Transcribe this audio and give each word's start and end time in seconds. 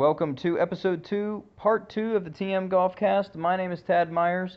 Welcome 0.00 0.34
to 0.36 0.58
episode 0.58 1.04
two, 1.04 1.44
part 1.58 1.90
two 1.90 2.16
of 2.16 2.24
the 2.24 2.30
TM 2.30 2.70
Golf 2.70 2.96
Cast. 2.96 3.34
My 3.36 3.54
name 3.54 3.70
is 3.70 3.82
Tad 3.82 4.10
Myers, 4.10 4.56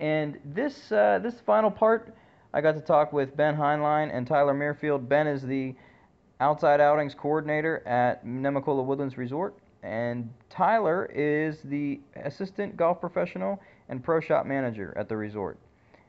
and 0.00 0.36
this 0.44 0.90
uh, 0.90 1.20
this 1.22 1.36
final 1.46 1.70
part, 1.70 2.12
I 2.52 2.60
got 2.60 2.74
to 2.74 2.80
talk 2.80 3.12
with 3.12 3.36
Ben 3.36 3.54
Heinlein 3.54 4.12
and 4.12 4.26
Tyler 4.26 4.52
Muirfield. 4.52 5.08
Ben 5.08 5.28
is 5.28 5.42
the 5.42 5.76
outside 6.40 6.80
outings 6.80 7.14
coordinator 7.14 7.86
at 7.86 8.26
Nemacolin 8.26 8.84
Woodlands 8.84 9.16
Resort, 9.16 9.54
and 9.84 10.28
Tyler 10.50 11.08
is 11.14 11.58
the 11.62 12.00
assistant 12.24 12.76
golf 12.76 13.00
professional 13.00 13.60
and 13.90 14.02
pro 14.02 14.18
shop 14.18 14.44
manager 14.44 14.92
at 14.96 15.08
the 15.08 15.16
resort. 15.16 15.56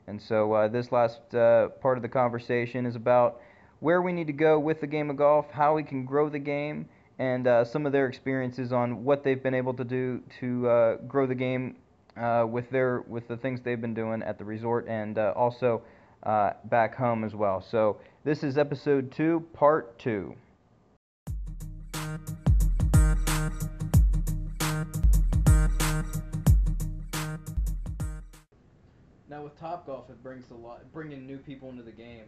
And 0.08 0.20
so 0.20 0.52
uh, 0.54 0.66
this 0.66 0.90
last 0.90 1.32
uh, 1.36 1.68
part 1.68 1.98
of 1.98 2.02
the 2.02 2.08
conversation 2.08 2.84
is 2.86 2.96
about 2.96 3.42
where 3.78 4.02
we 4.02 4.12
need 4.12 4.26
to 4.26 4.32
go 4.32 4.58
with 4.58 4.80
the 4.80 4.88
game 4.88 5.08
of 5.08 5.16
golf, 5.16 5.46
how 5.52 5.76
we 5.76 5.84
can 5.84 6.04
grow 6.04 6.28
the 6.28 6.40
game, 6.40 6.88
and 7.18 7.46
uh, 7.46 7.64
some 7.64 7.86
of 7.86 7.92
their 7.92 8.06
experiences 8.06 8.72
on 8.72 9.04
what 9.04 9.22
they've 9.22 9.42
been 9.42 9.54
able 9.54 9.74
to 9.74 9.84
do 9.84 10.22
to 10.40 10.68
uh, 10.68 10.96
grow 11.08 11.26
the 11.26 11.34
game 11.34 11.76
uh, 12.16 12.46
with 12.48 12.68
their 12.70 13.02
with 13.02 13.26
the 13.28 13.36
things 13.36 13.60
they've 13.62 13.80
been 13.80 13.94
doing 13.94 14.22
at 14.22 14.38
the 14.38 14.44
resort 14.44 14.86
and 14.88 15.18
uh, 15.18 15.32
also 15.36 15.82
uh, 16.24 16.52
back 16.64 16.94
home 16.94 17.24
as 17.24 17.34
well. 17.34 17.60
So 17.60 17.98
this 18.24 18.42
is 18.42 18.58
episode 18.58 19.10
two, 19.12 19.44
part 19.52 19.98
two. 19.98 20.34
Now 29.28 29.44
with 29.44 29.58
Top 29.58 29.86
Golf, 29.86 30.10
it 30.10 30.22
brings 30.22 30.50
a 30.50 30.54
lot, 30.54 30.80
bringing 30.92 31.26
new 31.26 31.38
people 31.38 31.70
into 31.70 31.82
the 31.82 31.90
game. 31.90 32.26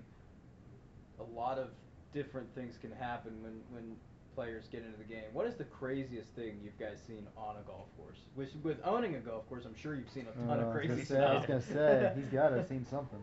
A 1.21 1.39
lot 1.39 1.59
of 1.59 1.69
different 2.13 2.53
things 2.55 2.77
can 2.81 2.91
happen 2.93 3.33
when 3.43 3.61
when 3.71 3.97
players 4.35 4.65
get 4.71 4.83
into 4.85 4.99
the 4.99 5.05
game. 5.05 5.25
What 5.33 5.47
is 5.47 5.55
the 5.57 5.65
craziest 5.65 6.29
thing 6.31 6.59
you've 6.63 6.79
guys 6.79 6.99
seen 7.07 7.27
on 7.37 7.57
a 7.57 7.63
golf 7.67 7.87
course? 7.97 8.19
Which 8.35 8.51
with 8.63 8.79
owning 8.85 9.15
a 9.15 9.19
golf 9.21 9.49
course, 9.49 9.65
I'm 9.65 9.75
sure 9.77 9.95
you've 9.95 10.11
seen 10.11 10.27
a 10.33 10.47
ton 10.47 10.61
Uh, 10.61 10.67
of 10.67 10.73
crazy 10.75 10.89
gonna 10.89 11.05
say- 11.05 11.19
I 11.25 11.35
was 11.35 11.45
stuff. 11.45 11.49
gonna 11.49 11.61
say 11.63 12.13
he's 12.17 12.29
got 12.29 12.49
to 12.51 12.57
have 12.59 12.67
seen 12.69 12.85
something. 12.87 13.23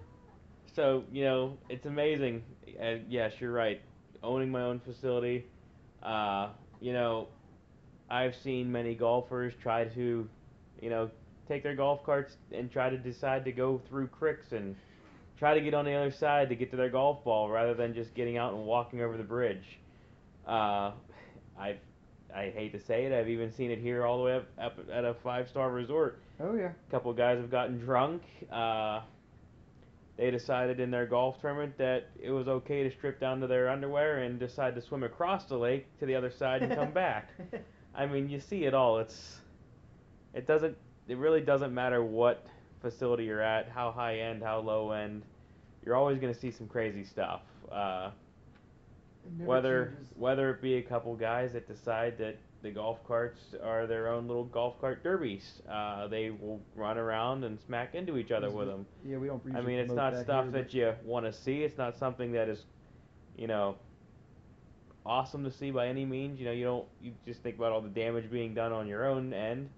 So 0.74 1.04
you 1.12 1.24
know, 1.26 1.58
it's 1.70 1.86
amazing. 1.86 2.44
And 2.80 3.06
yes, 3.10 3.34
you're 3.42 3.52
right. 3.52 3.82
Owning 4.24 4.50
my 4.52 4.62
own 4.62 4.80
facility, 4.80 5.46
uh, 6.04 6.50
you 6.80 6.94
know, 6.94 7.28
I've 8.10 8.36
seen 8.36 8.72
many 8.72 8.96
golfers 8.96 9.54
try 9.62 9.86
to, 9.86 10.28
you 10.82 10.90
know, 10.90 11.10
take 11.48 11.64
their 11.64 11.76
golf 11.76 12.04
carts 12.04 12.38
and 12.52 12.72
try 12.72 12.90
to 12.90 12.98
decide 12.98 13.44
to 13.46 13.52
go 13.52 13.82
through 13.90 14.08
cricks 14.08 14.52
and 14.52 14.76
try 15.38 15.54
to 15.54 15.62
get 15.62 15.74
on 15.74 15.86
the 15.86 15.94
other 15.94 16.12
side 16.12 16.48
to 16.50 16.56
get 16.56 16.70
to 16.72 16.78
their 16.78 16.90
golf 16.90 17.24
ball 17.24 17.50
rather 17.50 17.74
than 17.74 17.94
just 17.94 18.14
getting 18.14 18.38
out 18.38 18.54
and 18.54 18.64
walking 18.66 19.02
over 19.02 19.18
the 19.18 19.24
bridge. 19.24 19.80
Uh, 20.52 20.92
I've 21.58 21.78
I 22.36 22.50
hate 22.50 22.72
to 22.74 22.80
say 22.80 23.06
it, 23.06 23.14
I've 23.14 23.30
even 23.30 23.52
seen 23.52 23.72
it 23.72 23.80
here 23.80 24.06
all 24.06 24.18
the 24.18 24.24
way 24.24 24.36
up, 24.36 24.48
up 24.60 24.80
at 24.92 25.04
a 25.06 25.14
five 25.14 25.50
star 25.50 25.70
resort. 25.70 26.20
Oh 26.40 26.56
yeah. 26.56 26.72
A 26.88 26.92
couple 26.92 27.12
of 27.12 27.18
guys 27.18 27.38
have 27.40 27.52
gotten 27.52 27.80
drunk. 27.80 28.22
Uh, 28.52 29.02
they 30.18 30.32
decided 30.32 30.80
in 30.80 30.92
their 30.92 31.06
golf 31.06 31.42
tournament 31.42 31.78
that 31.78 32.10
it 32.22 32.32
was 32.32 32.48
okay 32.48 32.84
to 32.84 32.92
strip 32.92 33.20
down 33.20 33.40
to 33.42 33.48
their 33.48 33.70
underwear 33.70 34.20
and 34.20 34.40
decide 34.40 34.76
to 34.76 34.82
swim 34.82 35.04
across 35.04 35.46
the 35.46 35.58
lake 35.58 35.88
to 36.00 36.06
the 36.06 36.16
other 36.16 36.32
side 36.32 36.62
and 36.64 36.76
come 36.76 36.92
back. 36.92 37.30
I 37.96 38.06
mean, 38.06 38.30
you 38.30 38.40
see 38.40 38.66
it 38.66 38.74
all. 38.74 39.00
It's 39.00 39.38
it 40.34 40.48
doesn't 40.48 40.78
it 41.08 41.18
really 41.18 41.42
doesn't 41.42 41.74
matter 41.74 42.04
what 42.04 42.46
facility 42.82 43.26
you're 43.26 43.42
at, 43.42 43.70
how 43.70 43.92
high 43.92 44.20
end, 44.20 44.44
how 44.44 44.60
low 44.60 44.92
end. 44.92 45.24
You're 45.86 45.96
always 45.96 46.20
going 46.20 46.34
to 46.34 46.40
see 46.40 46.52
some 46.52 46.68
crazy 46.68 47.04
stuff. 47.04 47.42
Uh, 47.72 48.12
whether 49.38 49.86
changes. 49.88 50.08
whether 50.16 50.50
it 50.52 50.62
be 50.62 50.76
a 50.76 50.82
couple 50.82 51.16
guys 51.16 51.54
that 51.54 51.68
decide 51.68 52.18
that 52.18 52.38
the 52.62 52.70
golf 52.72 53.04
carts 53.08 53.56
are 53.64 53.88
their 53.88 54.08
own 54.08 54.28
little 54.28 54.44
golf 54.46 54.80
cart 54.80 55.04
derbies, 55.04 55.62
uh, 55.70 56.08
they 56.08 56.30
will 56.30 56.62
run 56.76 56.98
around 56.98 57.44
and 57.44 57.60
smack 57.60 57.96
into 57.96 58.18
each 58.18 58.32
other 58.32 58.52
with 58.52 58.68
them. 58.68 58.86
Yeah, 59.04 59.18
we 59.18 59.28
don't. 59.28 59.42
I 59.56 59.62
mean, 59.62 59.80
it's 59.80 59.94
not 59.94 60.14
that 60.14 60.24
stuff 60.24 60.46
here, 60.46 60.52
that 60.52 60.74
you 60.74 60.94
want 61.04 61.26
to 61.26 61.34
see. 61.34 61.64
It's 61.64 61.78
not 61.78 61.98
something 61.98 62.32
that 62.34 62.50
is, 62.50 62.66
you 63.36 63.48
know, 63.48 63.78
awesome 65.06 65.44
to 65.44 65.52
see 65.52 65.72
by 65.72 65.88
any 65.88 66.06
means. 66.06 66.40
You 66.40 66.46
know, 66.46 66.52
you 66.52 66.64
don't. 66.64 66.88
You 67.02 67.14
just 67.26 67.42
think 67.42 67.58
about 67.58 67.72
all 67.72 67.82
the 67.82 67.90
damage 67.90 68.30
being 68.30 68.54
done 68.54 68.72
on 68.72 68.88
your 68.88 69.08
own 69.08 69.34
end, 69.34 69.70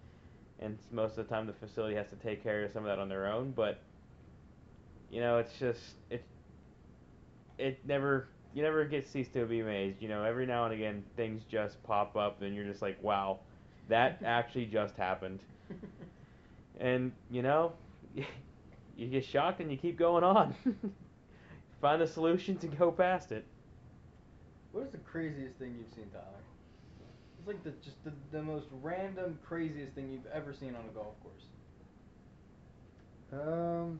and 0.59 0.77
most 0.91 1.17
of 1.17 1.27
the 1.27 1.33
time 1.33 1.47
the 1.47 1.53
facility 1.53 1.95
has 1.95 2.07
to 2.09 2.15
take 2.17 2.43
care 2.43 2.63
of 2.65 2.71
some 2.73 2.83
of 2.83 2.89
that 2.89 2.99
on 2.99 3.07
their 3.07 3.27
own. 3.31 3.51
But, 3.51 3.79
you 5.09 5.21
know, 5.21 5.37
it's 5.37 5.57
just 5.57 5.79
it. 6.09 6.23
It 7.57 7.79
never. 7.85 8.27
You 8.53 8.61
never 8.63 8.85
get 8.85 9.07
cease 9.07 9.27
to 9.29 9.45
be 9.45 9.61
amazed. 9.61 10.01
You 10.01 10.09
know, 10.09 10.23
every 10.23 10.45
now 10.45 10.65
and 10.65 10.73
again 10.73 11.03
things 11.15 11.43
just 11.49 11.81
pop 11.83 12.15
up, 12.15 12.41
and 12.41 12.55
you're 12.55 12.65
just 12.65 12.81
like, 12.81 13.01
wow, 13.01 13.39
that 13.89 14.21
actually 14.25 14.65
just 14.65 14.95
happened. 14.95 15.39
And 16.79 17.11
you 17.29 17.41
know, 17.43 17.73
you 18.97 19.07
get 19.07 19.23
shocked 19.25 19.59
and 19.61 19.71
you 19.71 19.77
keep 19.77 19.97
going 19.97 20.23
on. 20.23 20.55
Find 21.81 22.01
the 22.01 22.07
solution 22.07 22.57
to 22.57 22.67
go 22.67 22.91
past 22.91 23.31
it. 23.31 23.45
What 24.71 24.85
is 24.85 24.91
the 24.91 24.97
craziest 24.97 25.55
thing 25.57 25.75
you've 25.77 25.93
seen, 25.93 26.09
Tyler? 26.11 26.25
It's 27.37 27.47
like 27.47 27.63
the 27.63 27.71
just 27.83 28.03
the, 28.03 28.11
the 28.31 28.41
most 28.41 28.67
random, 28.81 29.37
craziest 29.45 29.93
thing 29.93 30.11
you've 30.11 30.25
ever 30.33 30.53
seen 30.53 30.75
on 30.75 30.83
a 30.89 30.93
golf 30.93 31.13
course. 31.21 31.43
Um. 33.33 33.99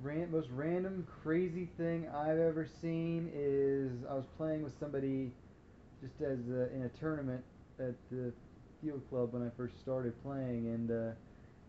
The 0.00 0.08
ran- 0.08 0.30
most 0.30 0.48
random 0.50 1.06
crazy 1.22 1.68
thing 1.76 2.08
I've 2.08 2.38
ever 2.38 2.66
seen 2.80 3.30
is 3.34 4.04
I 4.08 4.14
was 4.14 4.26
playing 4.36 4.62
with 4.62 4.78
somebody 4.78 5.32
just 6.00 6.20
as 6.20 6.38
uh, 6.50 6.68
in 6.74 6.82
a 6.82 6.88
tournament 7.00 7.42
at 7.80 7.94
the 8.10 8.32
field 8.80 9.02
club 9.08 9.32
when 9.32 9.42
I 9.42 9.50
first 9.56 9.80
started 9.80 10.20
playing, 10.22 10.66
and 10.68 10.90
uh, 10.90 11.10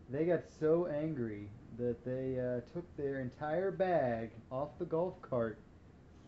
they 0.08 0.24
got 0.24 0.42
so 0.60 0.86
angry 0.86 1.48
that 1.78 2.04
they 2.04 2.38
uh, 2.38 2.60
took 2.72 2.84
their 2.96 3.20
entire 3.20 3.70
bag 3.70 4.30
off 4.52 4.78
the 4.78 4.84
golf 4.84 5.20
cart, 5.22 5.58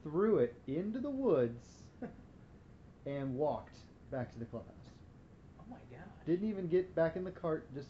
threw 0.02 0.38
it 0.38 0.54
into 0.66 0.98
the 0.98 1.10
woods, 1.10 1.82
and 3.06 3.36
walked 3.36 3.76
back 4.10 4.32
to 4.32 4.38
the 4.38 4.44
clubhouse. 4.46 4.74
Oh 5.60 5.64
my 5.70 5.76
gosh. 5.90 6.26
Didn't 6.26 6.48
even 6.48 6.66
get 6.68 6.94
back 6.96 7.16
in 7.16 7.24
the 7.24 7.30
cart, 7.30 7.72
just 7.74 7.88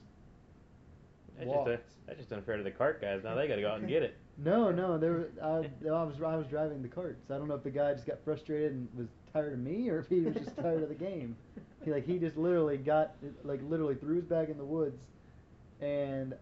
That's 1.47 1.57
just, 1.57 1.69
a, 1.69 1.81
that's 2.07 2.19
just 2.19 2.33
unfair 2.33 2.57
to 2.57 2.63
the 2.63 2.71
cart 2.71 3.01
guys. 3.01 3.23
Now 3.25 3.35
they 3.35 3.49
got 3.49 3.57
to 3.57 3.63
go 3.63 3.71
out 3.71 3.81
and 3.81 3.89
get 3.89 4.03
it. 4.03 4.17
No, 4.39 4.71
no, 4.71 4.99
there 4.99 5.13
was 5.13 5.27
I, 5.43 5.89
I 5.89 6.03
was 6.03 6.15
I 6.23 6.37
was 6.37 6.47
driving 6.47 6.83
the 6.83 6.89
carts. 6.89 7.31
I 7.31 7.39
don't 7.39 7.49
know 7.49 7.55
if 7.55 7.63
the 7.63 7.71
guy 7.71 7.93
just 7.93 8.07
got 8.07 8.25
frustrated 8.25 8.73
and 8.73 8.89
was 8.97 9.09
tired 9.33 9.53
of 9.53 9.59
me, 9.59 9.89
or 9.89 10.01
if 10.01 10.09
he 10.09 10.21
was 10.21 10.35
just 10.35 10.57
tired 10.57 10.83
of 10.83 10.89
the 10.89 10.95
game. 10.95 11.37
He 11.85 11.91
like 11.91 12.07
he 12.07 12.19
just 12.19 12.37
literally 12.37 12.77
got 12.77 13.15
like 13.45 13.61
literally 13.69 13.95
threw 13.95 14.17
his 14.17 14.25
bag 14.25 14.49
in 14.51 14.57
the 14.57 14.65
woods, 14.65 15.03
and 15.81 16.35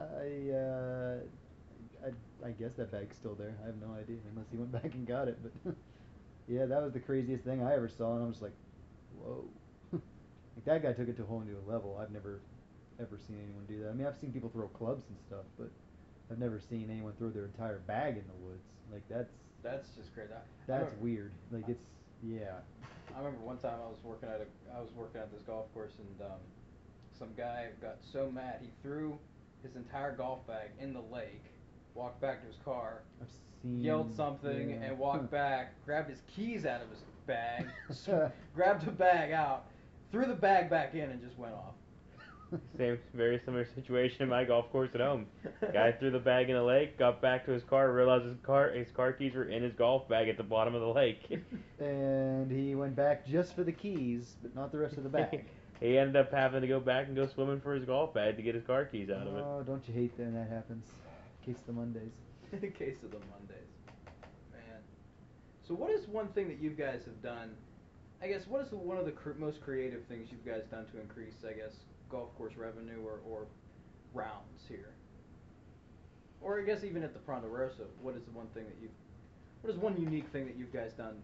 I 0.00 0.54
uh, 0.54 1.16
I 2.04 2.46
I 2.48 2.50
guess 2.52 2.72
that 2.76 2.90
bag's 2.90 3.16
still 3.16 3.34
there. 3.34 3.54
I 3.62 3.66
have 3.66 3.76
no 3.76 3.94
idea 3.94 4.16
unless 4.30 4.46
he 4.50 4.56
went 4.56 4.72
back 4.82 4.94
and 4.94 5.06
got 5.06 5.28
it. 5.28 5.38
But 5.42 5.74
yeah, 6.48 6.66
that 6.66 6.82
was 6.82 6.92
the 6.92 7.00
craziest 7.00 7.44
thing 7.44 7.62
I 7.62 7.74
ever 7.74 7.88
saw, 7.88 8.14
and 8.14 8.24
I 8.24 8.26
was 8.26 8.42
like, 8.42 8.54
whoa. 9.18 9.44
like 9.92 10.64
that 10.64 10.82
guy 10.82 10.92
took 10.92 11.08
it 11.08 11.16
to 11.18 11.22
a 11.22 11.26
whole 11.26 11.40
new 11.40 11.58
level. 11.66 11.98
I've 12.00 12.10
never 12.10 12.40
ever 13.00 13.18
seen 13.26 13.36
anyone 13.42 13.64
do 13.68 13.82
that. 13.82 13.90
I 13.90 13.92
mean, 13.92 14.06
I've 14.06 14.18
seen 14.18 14.32
people 14.32 14.50
throw 14.50 14.68
clubs 14.68 15.04
and 15.08 15.18
stuff, 15.26 15.44
but 15.58 15.70
I've 16.30 16.38
never 16.38 16.60
seen 16.60 16.88
anyone 16.90 17.12
throw 17.18 17.30
their 17.30 17.44
entire 17.46 17.78
bag 17.80 18.16
in 18.16 18.24
the 18.26 18.46
woods. 18.46 18.64
Like 18.92 19.02
that's 19.08 19.32
That's 19.62 19.88
just 19.96 20.12
crazy. 20.14 20.32
I- 20.32 20.40
that's 20.66 20.80
remember- 20.84 21.02
weird. 21.02 21.32
Like 21.50 21.68
it's 21.68 21.84
yeah. 22.22 22.58
I 23.14 23.18
remember 23.18 23.40
one 23.44 23.58
time 23.58 23.78
I 23.84 23.88
was 23.88 23.98
working 24.04 24.28
at 24.28 24.40
a 24.40 24.76
I 24.76 24.80
was 24.80 24.90
working 24.96 25.20
at 25.20 25.30
this 25.32 25.42
golf 25.42 25.72
course 25.74 25.92
and 25.98 26.26
um, 26.30 26.38
some 27.18 27.28
guy 27.36 27.68
got 27.80 27.96
so 28.00 28.30
mad 28.30 28.58
he 28.62 28.68
threw 28.82 29.18
his 29.62 29.76
entire 29.76 30.14
golf 30.16 30.46
bag 30.46 30.70
in 30.80 30.92
the 30.92 31.02
lake, 31.12 31.42
walked 31.94 32.20
back 32.20 32.40
to 32.40 32.46
his 32.46 32.56
car, 32.64 33.02
I've 33.20 33.28
seen 33.62 33.80
yelled 33.80 34.14
something, 34.16 34.70
yeah. 34.70 34.76
and 34.86 34.98
walked 34.98 35.30
back, 35.40 35.74
grabbed 35.84 36.10
his 36.10 36.22
keys 36.34 36.64
out 36.66 36.80
of 36.82 36.88
his 36.90 36.98
bag, 37.26 37.66
grabbed 38.56 38.84
the 38.86 38.90
bag 38.90 39.32
out, 39.32 39.66
threw 40.10 40.26
the 40.26 40.34
bag 40.34 40.68
back 40.70 40.94
in, 40.94 41.10
and 41.10 41.20
just 41.22 41.38
went 41.38 41.54
off. 41.54 41.74
Same, 42.78 42.98
very 43.14 43.40
similar 43.44 43.66
situation 43.74 44.22
in 44.22 44.28
my 44.28 44.44
golf 44.44 44.70
course 44.70 44.90
at 44.94 45.00
home. 45.00 45.26
Guy 45.72 45.92
threw 45.98 46.10
the 46.10 46.18
bag 46.18 46.50
in 46.50 46.56
the 46.56 46.62
lake, 46.62 46.98
got 46.98 47.22
back 47.22 47.46
to 47.46 47.52
his 47.52 47.62
car, 47.64 47.92
realized 47.92 48.24
his 48.24 48.36
car 48.42 48.70
his 48.70 48.88
car 48.94 49.12
keys 49.12 49.34
were 49.34 49.44
in 49.44 49.62
his 49.62 49.72
golf 49.74 50.08
bag 50.08 50.28
at 50.28 50.36
the 50.36 50.42
bottom 50.42 50.74
of 50.74 50.80
the 50.80 50.88
lake. 50.88 51.22
and 51.78 52.50
he 52.50 52.74
went 52.74 52.94
back 52.94 53.26
just 53.26 53.54
for 53.54 53.64
the 53.64 53.72
keys, 53.72 54.36
but 54.42 54.54
not 54.54 54.72
the 54.72 54.78
rest 54.78 54.96
of 54.96 55.02
the 55.04 55.08
bag. 55.08 55.44
he 55.80 55.96
ended 55.96 56.16
up 56.16 56.32
having 56.32 56.60
to 56.60 56.68
go 56.68 56.80
back 56.80 57.06
and 57.06 57.16
go 57.16 57.26
swimming 57.26 57.60
for 57.60 57.74
his 57.74 57.84
golf 57.84 58.12
bag 58.12 58.36
to 58.36 58.42
get 58.42 58.54
his 58.54 58.64
car 58.64 58.84
keys 58.84 59.08
out 59.10 59.26
of 59.26 59.36
it. 59.36 59.44
Oh, 59.44 59.62
don't 59.66 59.86
you 59.88 59.94
hate 59.94 60.12
when 60.16 60.34
that 60.34 60.48
happens? 60.48 60.86
Case 61.44 61.56
of 61.56 61.66
the 61.66 61.72
Mondays. 61.72 62.12
In 62.52 62.60
case 62.72 62.96
of 63.02 63.10
the 63.10 63.18
Mondays. 63.30 63.72
Man. 64.52 64.80
So 65.66 65.74
what 65.74 65.90
is 65.90 66.06
one 66.06 66.28
thing 66.28 66.48
that 66.48 66.58
you 66.58 66.70
guys 66.70 67.00
have 67.06 67.22
done? 67.22 67.50
I 68.22 68.28
guess 68.28 68.46
what 68.46 68.62
is 68.62 68.68
the, 68.70 68.76
one 68.76 68.98
of 68.98 69.04
the 69.04 69.10
cr- 69.10 69.32
most 69.36 69.60
creative 69.60 70.04
things 70.04 70.28
you've 70.30 70.46
guys 70.46 70.62
done 70.70 70.86
to 70.92 71.00
increase, 71.00 71.34
I 71.44 71.54
guess, 71.54 71.74
golf 72.12 72.36
course 72.36 72.52
revenue 72.56 73.00
or, 73.04 73.20
or 73.28 73.46
rounds 74.14 74.62
here? 74.68 74.90
Or 76.40 76.60
I 76.60 76.64
guess 76.64 76.84
even 76.84 77.02
at 77.02 77.12
the 77.12 77.20
Ponderosa, 77.20 77.84
what 78.00 78.14
is 78.16 78.22
the 78.24 78.30
one 78.32 78.46
thing 78.54 78.64
that 78.64 78.76
you've, 78.80 78.90
what 79.62 79.72
is 79.72 79.78
one 79.78 80.00
unique 80.00 80.28
thing 80.32 80.46
that 80.46 80.56
you 80.56 80.66
guys 80.66 80.92
done 80.92 81.16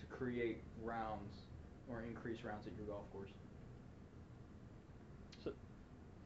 to 0.00 0.06
create 0.16 0.58
rounds 0.82 1.32
or 1.90 2.02
increase 2.02 2.38
rounds 2.44 2.66
at 2.66 2.72
your 2.76 2.86
golf 2.86 3.10
course? 3.12 3.30
So, 5.42 5.50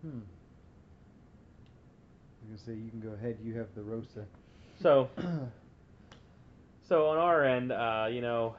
Hmm. 0.03 0.21
I 2.41 2.53
was 2.53 2.61
gonna 2.62 2.76
say 2.79 2.82
you 2.82 2.91
can 2.91 3.00
go 3.00 3.11
ahead. 3.14 3.38
You 3.43 3.55
have 3.59 3.69
the 3.75 3.82
Rosa. 3.82 4.25
so, 4.81 5.11
so 6.88 7.09
on 7.09 7.19
our 7.19 7.44
end, 7.44 7.71
uh, 7.73 8.06
you 8.11 8.23
know, 8.23 8.55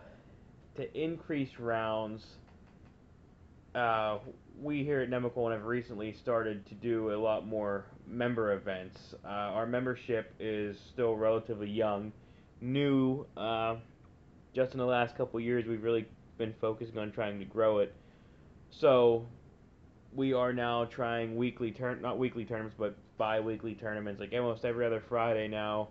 to 0.75 0.97
increase 1.01 1.57
rounds, 1.57 2.23
uh, 3.73 4.19
we 4.61 4.83
here 4.83 5.01
at 5.01 5.09
Nemacolin 5.09 5.53
have 5.53 5.65
recently 5.65 6.13
started 6.13 6.65
to 6.67 6.75
do 6.75 7.13
a 7.13 7.17
lot 7.17 7.47
more 7.47 7.85
member 8.07 8.53
events. 8.53 8.99
Uh, 9.23 9.27
our 9.27 9.65
membership 9.65 10.33
is 10.39 10.77
still 10.91 11.15
relatively 11.15 11.69
young, 11.69 12.11
new. 12.61 13.25
Uh, 13.37 13.75
just 14.53 14.73
in 14.73 14.79
the 14.79 14.85
last 14.85 15.15
couple 15.15 15.39
years, 15.39 15.65
we've 15.65 15.83
really 15.83 16.05
been 16.37 16.53
focusing 16.59 16.97
on 16.97 17.11
trying 17.11 17.39
to 17.39 17.45
grow 17.45 17.79
it. 17.79 17.95
So 18.69 19.25
we 20.13 20.33
are 20.33 20.51
now 20.51 20.85
trying 20.85 21.37
weekly 21.37 21.71
turn 21.71 22.01
not 22.01 22.17
weekly 22.17 22.43
tournaments 22.43 22.75
but 22.79 22.95
bi-weekly 23.17 23.75
tournaments 23.75 24.19
like 24.19 24.33
almost 24.33 24.65
every 24.65 24.83
other 24.83 25.03
friday 25.07 25.47
now 25.47 25.87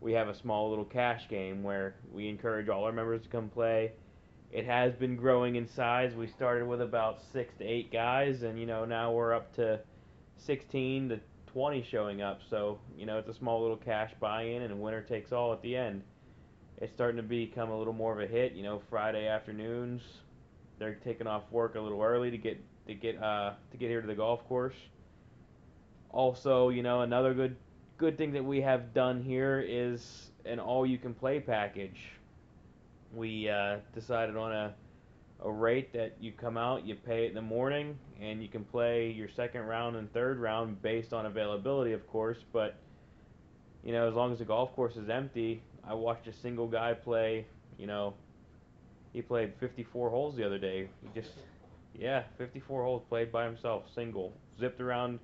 we 0.00 0.12
have 0.12 0.28
a 0.28 0.34
small 0.40 0.70
little 0.70 0.84
cash 0.84 1.28
game 1.28 1.62
where 1.62 1.94
we 2.12 2.28
encourage 2.28 2.68
all 2.68 2.82
our 2.82 2.90
members 2.90 3.22
to 3.22 3.28
come 3.28 3.48
play 3.48 3.92
it 4.52 4.66
has 4.66 4.94
been 4.94 5.16
growing 5.16 5.56
in 5.56 5.66
size 5.66 6.14
we 6.14 6.26
started 6.26 6.66
with 6.66 6.80
about 6.80 7.20
six 7.32 7.54
to 7.58 7.64
eight 7.64 7.92
guys 7.92 8.42
and 8.42 8.58
you 8.58 8.66
know 8.66 8.84
now 8.84 9.12
we're 9.12 9.32
up 9.32 9.54
to 9.54 9.78
16 10.38 11.10
to 11.10 11.20
20 11.52 11.82
showing 11.82 12.22
up 12.22 12.40
so 12.48 12.78
you 12.96 13.06
know 13.06 13.18
it's 13.18 13.28
a 13.28 13.34
small 13.34 13.60
little 13.60 13.76
cash 13.76 14.12
buy-in 14.20 14.62
and 14.62 14.80
winner 14.80 15.02
takes 15.02 15.32
all 15.32 15.52
at 15.52 15.62
the 15.62 15.76
end 15.76 16.02
it's 16.78 16.92
starting 16.92 17.16
to 17.16 17.22
become 17.22 17.70
a 17.70 17.78
little 17.78 17.92
more 17.92 18.12
of 18.12 18.20
a 18.20 18.32
hit 18.32 18.52
you 18.52 18.62
know 18.62 18.80
friday 18.88 19.26
afternoons 19.26 20.02
they're 20.80 20.94
taking 20.94 21.28
off 21.28 21.42
work 21.52 21.76
a 21.76 21.80
little 21.80 22.02
early 22.02 22.30
to 22.32 22.38
get 22.38 22.58
to 22.88 22.94
get 22.94 23.22
uh, 23.22 23.52
to 23.70 23.76
get 23.76 23.88
here 23.88 24.00
to 24.00 24.06
the 24.06 24.14
golf 24.14 24.44
course. 24.48 24.74
Also, 26.10 26.70
you 26.70 26.82
know, 26.82 27.02
another 27.02 27.34
good 27.34 27.54
good 27.98 28.18
thing 28.18 28.32
that 28.32 28.44
we 28.44 28.60
have 28.62 28.92
done 28.92 29.22
here 29.22 29.64
is 29.64 30.30
an 30.44 30.58
all-you-can-play 30.58 31.38
package. 31.40 32.00
We 33.12 33.48
uh, 33.48 33.78
decided 33.94 34.36
on 34.36 34.52
a 34.52 34.74
a 35.42 35.50
rate 35.50 35.92
that 35.92 36.16
you 36.20 36.32
come 36.32 36.56
out, 36.56 36.86
you 36.86 36.94
pay 36.94 37.24
it 37.24 37.28
in 37.28 37.34
the 37.34 37.42
morning, 37.42 37.98
and 38.20 38.42
you 38.42 38.48
can 38.48 38.64
play 38.64 39.10
your 39.10 39.28
second 39.28 39.62
round 39.62 39.96
and 39.96 40.12
third 40.12 40.38
round 40.38 40.82
based 40.82 41.12
on 41.12 41.26
availability, 41.26 41.92
of 41.92 42.06
course. 42.08 42.38
But 42.52 42.76
you 43.82 43.92
know, 43.92 44.06
as 44.06 44.14
long 44.14 44.32
as 44.32 44.38
the 44.38 44.44
golf 44.44 44.74
course 44.74 44.96
is 44.96 45.08
empty, 45.08 45.62
I 45.82 45.94
watched 45.94 46.26
a 46.26 46.32
single 46.32 46.66
guy 46.66 46.92
play. 46.92 47.46
You 47.78 47.86
know, 47.86 48.14
he 49.12 49.22
played 49.22 49.54
54 49.58 50.10
holes 50.10 50.36
the 50.36 50.44
other 50.44 50.58
day. 50.58 50.88
He 51.02 51.20
just 51.20 51.32
yeah, 51.94 52.24
54 52.38 52.82
holes 52.82 53.02
played 53.08 53.32
by 53.32 53.44
himself, 53.44 53.84
single. 53.94 54.32
Zipped 54.58 54.80
around, 54.80 55.18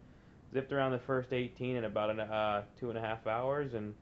zipped 0.52 0.72
around 0.72 0.92
the 0.92 0.98
first 0.98 1.32
18 1.32 1.76
in 1.76 1.84
about 1.84 2.10
an, 2.10 2.20
uh, 2.20 2.62
two 2.80 2.88
and 2.88 2.98
a 2.98 3.00
half 3.00 3.26
hours, 3.26 3.74
and 3.74 3.94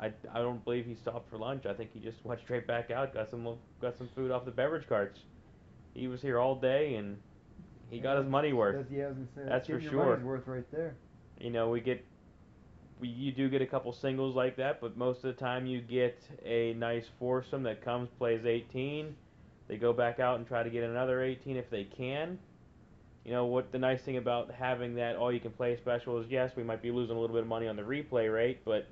I, 0.00 0.12
I 0.32 0.38
don't 0.38 0.62
believe 0.64 0.86
he 0.86 0.94
stopped 0.94 1.30
for 1.30 1.38
lunch. 1.38 1.66
I 1.66 1.72
think 1.72 1.90
he 1.92 2.00
just 2.00 2.18
went 2.24 2.40
straight 2.40 2.66
back 2.66 2.90
out, 2.90 3.14
got 3.14 3.30
some 3.30 3.46
got 3.80 3.96
some 3.96 4.08
food 4.14 4.30
off 4.30 4.44
the 4.44 4.50
beverage 4.50 4.88
carts. 4.88 5.20
He 5.94 6.08
was 6.08 6.20
here 6.20 6.38
all 6.38 6.56
day, 6.56 6.96
and 6.96 7.18
he 7.90 8.00
got 8.00 8.18
his 8.18 8.26
money 8.26 8.52
worth. 8.52 8.76
That's, 8.76 8.90
yeah, 8.90 9.10
That's 9.36 9.68
for 9.68 9.80
sure. 9.80 10.18
worth 10.18 10.46
right 10.46 10.70
there. 10.72 10.96
You 11.40 11.50
know, 11.50 11.70
we 11.70 11.80
get, 11.80 12.04
we 13.00 13.08
you 13.08 13.32
do 13.32 13.48
get 13.48 13.62
a 13.62 13.66
couple 13.66 13.92
singles 13.92 14.34
like 14.34 14.56
that, 14.56 14.80
but 14.80 14.96
most 14.96 15.18
of 15.18 15.34
the 15.34 15.40
time 15.40 15.66
you 15.66 15.80
get 15.80 16.18
a 16.44 16.74
nice 16.74 17.04
foursome 17.18 17.62
that 17.64 17.84
comes, 17.84 18.08
plays 18.18 18.44
18. 18.44 19.14
They 19.68 19.76
go 19.76 19.92
back 19.92 20.20
out 20.20 20.38
and 20.38 20.46
try 20.46 20.62
to 20.62 20.70
get 20.70 20.82
another 20.84 21.22
18 21.22 21.56
if 21.56 21.70
they 21.70 21.84
can. 21.84 22.38
You 23.24 23.32
know 23.32 23.46
what 23.46 23.72
the 23.72 23.78
nice 23.78 24.02
thing 24.02 24.18
about 24.18 24.50
having 24.50 24.94
that 24.96 25.16
all 25.16 25.32
you 25.32 25.40
can 25.40 25.50
play 25.52 25.76
special 25.76 26.20
is 26.20 26.26
yes, 26.28 26.52
we 26.56 26.62
might 26.62 26.82
be 26.82 26.90
losing 26.90 27.16
a 27.16 27.20
little 27.20 27.34
bit 27.34 27.42
of 27.42 27.48
money 27.48 27.66
on 27.68 27.76
the 27.76 27.82
replay 27.82 28.32
rate, 28.32 28.62
but 28.64 28.86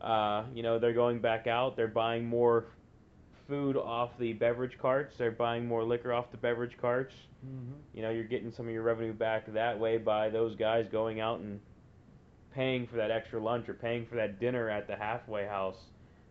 uh, 0.00 0.44
you 0.54 0.62
know 0.62 0.78
they're 0.78 0.92
going 0.92 1.20
back 1.20 1.46
out, 1.46 1.76
they're 1.76 1.88
buying 1.88 2.26
more 2.26 2.66
food 3.48 3.76
off 3.76 4.10
the 4.18 4.32
beverage 4.32 4.78
carts, 4.80 5.14
they're 5.18 5.30
buying 5.30 5.66
more 5.66 5.84
liquor 5.84 6.12
off 6.12 6.30
the 6.30 6.36
beverage 6.36 6.76
carts. 6.80 7.14
Mm-hmm. 7.44 7.72
You 7.94 8.02
know, 8.02 8.10
you're 8.10 8.24
getting 8.24 8.52
some 8.52 8.66
of 8.66 8.72
your 8.72 8.82
revenue 8.82 9.12
back 9.12 9.52
that 9.52 9.78
way 9.78 9.98
by 9.98 10.28
those 10.28 10.54
guys 10.56 10.86
going 10.92 11.20
out 11.20 11.40
and 11.40 11.60
paying 12.54 12.86
for 12.86 12.96
that 12.96 13.10
extra 13.10 13.42
lunch 13.42 13.68
or 13.68 13.74
paying 13.74 14.06
for 14.06 14.16
that 14.16 14.40
dinner 14.40 14.68
at 14.68 14.86
the 14.86 14.96
halfway 14.96 15.46
house. 15.46 15.76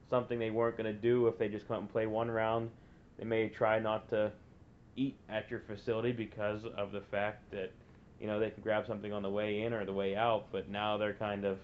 Something 0.10 0.40
they 0.40 0.50
weren't 0.50 0.78
going 0.78 0.94
to 0.94 1.00
do 1.00 1.28
if 1.28 1.38
they 1.38 1.48
just 1.48 1.68
come 1.68 1.76
out 1.76 1.82
and 1.82 1.92
play 1.92 2.08
one 2.08 2.30
round. 2.30 2.70
They 3.18 3.26
may 3.26 3.50
try 3.50 3.80
not 3.80 4.10
to 4.10 4.32
eat 4.96 5.18
at 5.30 5.50
your 5.50 5.62
facility 5.68 6.12
because 6.12 6.62
of 6.78 6.92
the 6.92 7.02
fact 7.12 7.52
that 7.52 7.72
you 8.20 8.28
know 8.28 8.40
they 8.40 8.50
can 8.50 8.62
grab 8.64 8.86
something 8.88 9.14
on 9.14 9.22
the 9.22 9.30
way 9.30 9.62
in 9.62 9.74
or 9.74 9.86
the 9.86 9.94
way 9.94 10.16
out, 10.16 10.46
but 10.52 10.70
now 10.70 10.98
they're 10.98 11.14
kind 11.14 11.46
of 11.46 11.58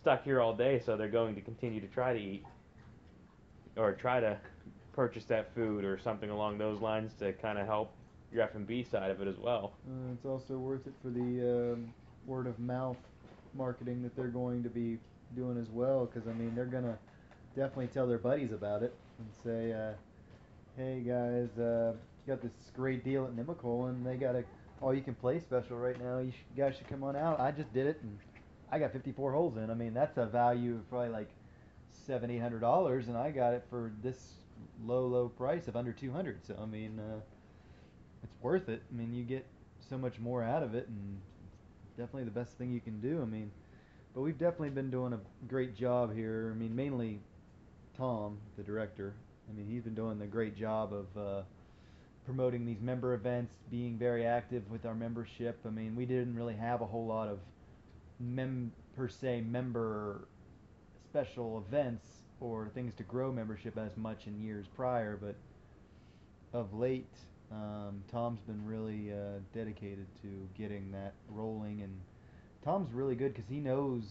stuck 0.00 0.24
here 0.24 0.40
all 0.40 0.54
day, 0.54 0.80
so 0.84 0.96
they're 0.96 1.08
going 1.08 1.34
to 1.34 1.40
continue 1.40 1.80
to 1.80 1.86
try 1.86 2.12
to 2.12 2.18
eat 2.18 2.44
or 3.76 3.92
try 3.92 4.20
to 4.20 4.36
purchase 4.92 5.24
that 5.26 5.54
food 5.54 5.84
or 5.84 5.98
something 5.98 6.30
along 6.30 6.58
those 6.58 6.80
lines 6.80 7.12
to 7.20 7.32
kind 7.34 7.58
of 7.58 7.66
help 7.66 7.92
your 8.32 8.42
F&B 8.42 8.84
side 8.84 9.10
of 9.10 9.20
it 9.20 9.28
as 9.28 9.38
well. 9.38 9.72
Uh, 9.88 10.12
it's 10.12 10.26
also 10.26 10.58
worth 10.58 10.86
it 10.86 10.92
for 11.02 11.08
the 11.08 11.72
um, 11.74 11.92
word 12.26 12.46
of 12.46 12.58
mouth 12.58 12.96
marketing 13.54 14.02
that 14.02 14.14
they're 14.16 14.28
going 14.28 14.62
to 14.62 14.68
be 14.68 14.98
doing 15.36 15.58
as 15.58 15.68
well. 15.70 16.06
Because 16.06 16.28
I 16.28 16.32
mean, 16.32 16.54
they're 16.54 16.66
gonna 16.66 16.98
definitely 17.56 17.88
tell 17.88 18.06
their 18.06 18.18
buddies 18.18 18.52
about 18.52 18.82
it 18.82 18.94
and 19.18 19.28
say, 19.42 19.72
uh, 19.72 19.92
"Hey 20.76 21.00
guys, 21.00 21.58
uh, 21.58 21.94
got 22.26 22.42
this 22.42 22.52
great 22.74 23.04
deal 23.04 23.24
at 23.24 23.34
Nemacolin. 23.34 23.90
and 23.90 24.06
They 24.06 24.16
got 24.16 24.34
a 24.36 24.44
all-you-can-play 24.80 25.40
special 25.40 25.76
right 25.76 25.98
now. 26.00 26.18
You, 26.18 26.26
you 26.54 26.62
guys 26.62 26.76
should 26.76 26.88
come 26.88 27.02
on 27.02 27.16
out. 27.16 27.40
I 27.40 27.50
just 27.50 27.72
did 27.72 27.86
it, 27.86 27.98
and 28.02 28.16
I 28.70 28.78
got 28.78 28.92
54 28.92 29.32
holes 29.32 29.56
in. 29.56 29.70
I 29.70 29.74
mean, 29.74 29.94
that's 29.94 30.16
a 30.18 30.26
value 30.26 30.74
of 30.74 30.88
probably 30.90 31.08
like 31.10 31.28
seven, 32.06 32.30
eight 32.30 32.40
hundred 32.40 32.60
dollars, 32.60 33.08
and 33.08 33.16
I 33.16 33.30
got 33.30 33.54
it 33.54 33.64
for 33.70 33.92
this 34.02 34.34
low, 34.84 35.06
low 35.06 35.28
price 35.28 35.68
of 35.68 35.76
under 35.76 35.92
200. 35.92 36.46
So 36.46 36.58
I 36.60 36.66
mean." 36.66 36.98
Uh, 36.98 37.20
it's 38.22 38.34
worth 38.42 38.68
it. 38.68 38.82
I 38.90 38.96
mean, 38.96 39.14
you 39.14 39.24
get 39.24 39.46
so 39.88 39.98
much 39.98 40.18
more 40.18 40.42
out 40.42 40.62
of 40.62 40.74
it, 40.74 40.88
and 40.88 41.18
definitely 41.96 42.24
the 42.24 42.30
best 42.30 42.52
thing 42.58 42.72
you 42.72 42.80
can 42.80 43.00
do. 43.00 43.20
I 43.22 43.24
mean, 43.24 43.50
but 44.14 44.22
we've 44.22 44.38
definitely 44.38 44.70
been 44.70 44.90
doing 44.90 45.12
a 45.12 45.20
great 45.46 45.76
job 45.76 46.14
here. 46.14 46.52
I 46.54 46.58
mean, 46.58 46.74
mainly 46.74 47.20
Tom, 47.96 48.38
the 48.56 48.62
director. 48.62 49.14
I 49.48 49.56
mean, 49.56 49.66
he's 49.66 49.82
been 49.82 49.94
doing 49.94 50.20
a 50.20 50.26
great 50.26 50.56
job 50.56 50.92
of 50.92 51.06
uh, 51.16 51.42
promoting 52.26 52.66
these 52.66 52.80
member 52.80 53.14
events, 53.14 53.54
being 53.70 53.96
very 53.96 54.26
active 54.26 54.70
with 54.70 54.84
our 54.84 54.94
membership. 54.94 55.58
I 55.66 55.70
mean, 55.70 55.96
we 55.96 56.04
didn't 56.04 56.34
really 56.34 56.56
have 56.56 56.80
a 56.80 56.86
whole 56.86 57.06
lot 57.06 57.28
of 57.28 57.38
mem 58.20 58.72
per 58.96 59.08
se 59.08 59.40
member 59.42 60.28
special 61.08 61.58
events 61.66 62.20
or 62.40 62.68
things 62.74 62.94
to 62.96 63.02
grow 63.02 63.32
membership 63.32 63.76
as 63.78 63.96
much 63.96 64.26
in 64.26 64.40
years 64.42 64.66
prior, 64.76 65.16
but 65.16 65.34
of 66.52 66.74
late, 66.74 67.08
um, 67.50 68.02
Tom's 68.10 68.40
been 68.40 68.64
really 68.66 69.12
uh, 69.12 69.40
dedicated 69.54 70.06
to 70.22 70.28
getting 70.56 70.90
that 70.92 71.14
rolling, 71.30 71.82
and 71.82 71.92
Tom's 72.64 72.92
really 72.92 73.14
good 73.14 73.34
because 73.34 73.48
he 73.48 73.58
knows 73.58 74.02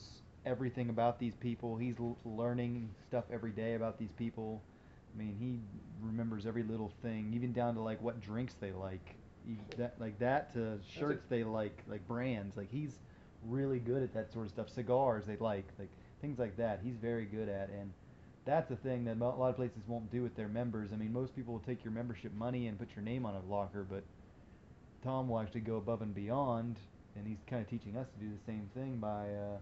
everything 0.45 0.89
about 0.89 1.19
these 1.19 1.33
people. 1.39 1.77
He's 1.77 1.95
l- 1.99 2.17
learning 2.25 2.89
stuff 3.07 3.25
every 3.31 3.51
day 3.51 3.75
about 3.75 3.97
these 3.99 4.11
people. 4.17 4.61
I 5.15 5.19
mean, 5.19 5.35
he 5.39 5.59
remembers 6.05 6.45
every 6.45 6.63
little 6.63 6.91
thing, 7.01 7.31
even 7.33 7.53
down 7.53 7.75
to 7.75 7.81
like 7.81 8.01
what 8.01 8.21
drinks 8.21 8.53
they 8.59 8.71
like, 8.71 9.15
that 9.77 9.95
like 9.99 10.19
that 10.19 10.53
to 10.53 10.79
shirts 10.97 11.25
they 11.29 11.43
like, 11.43 11.83
like 11.87 12.07
brands. 12.07 12.55
Like 12.57 12.71
he's 12.71 12.99
really 13.47 13.79
good 13.79 14.03
at 14.03 14.13
that 14.13 14.31
sort 14.31 14.45
of 14.45 14.51
stuff. 14.51 14.69
Cigars 14.69 15.23
they 15.25 15.37
like, 15.37 15.67
like 15.79 15.89
things 16.21 16.39
like 16.39 16.57
that. 16.57 16.81
He's 16.83 16.95
very 16.95 17.25
good 17.25 17.49
at, 17.49 17.69
and 17.69 17.91
that's 18.45 18.69
the 18.69 18.75
thing 18.77 19.05
that 19.05 19.17
a 19.17 19.23
lot 19.23 19.49
of 19.49 19.55
places 19.55 19.81
won't 19.87 20.11
do 20.11 20.23
with 20.23 20.35
their 20.35 20.47
members. 20.47 20.89
I 20.93 20.95
mean, 20.95 21.11
most 21.11 21.35
people 21.35 21.53
will 21.53 21.61
take 21.61 21.83
your 21.83 21.93
membership 21.93 22.33
money 22.33 22.67
and 22.67 22.79
put 22.79 22.89
your 22.95 23.03
name 23.03 23.25
on 23.25 23.35
a 23.35 23.41
locker, 23.51 23.85
but 23.89 24.03
Tom 25.03 25.27
will 25.29 25.39
actually 25.39 25.61
go 25.61 25.77
above 25.77 26.01
and 26.01 26.13
beyond, 26.13 26.77
and 27.15 27.27
he's 27.27 27.37
kind 27.49 27.61
of 27.61 27.69
teaching 27.69 27.97
us 27.97 28.07
to 28.07 28.25
do 28.25 28.31
the 28.31 28.43
same 28.45 28.69
thing 28.73 28.97
by 28.97 29.29
uh, 29.29 29.57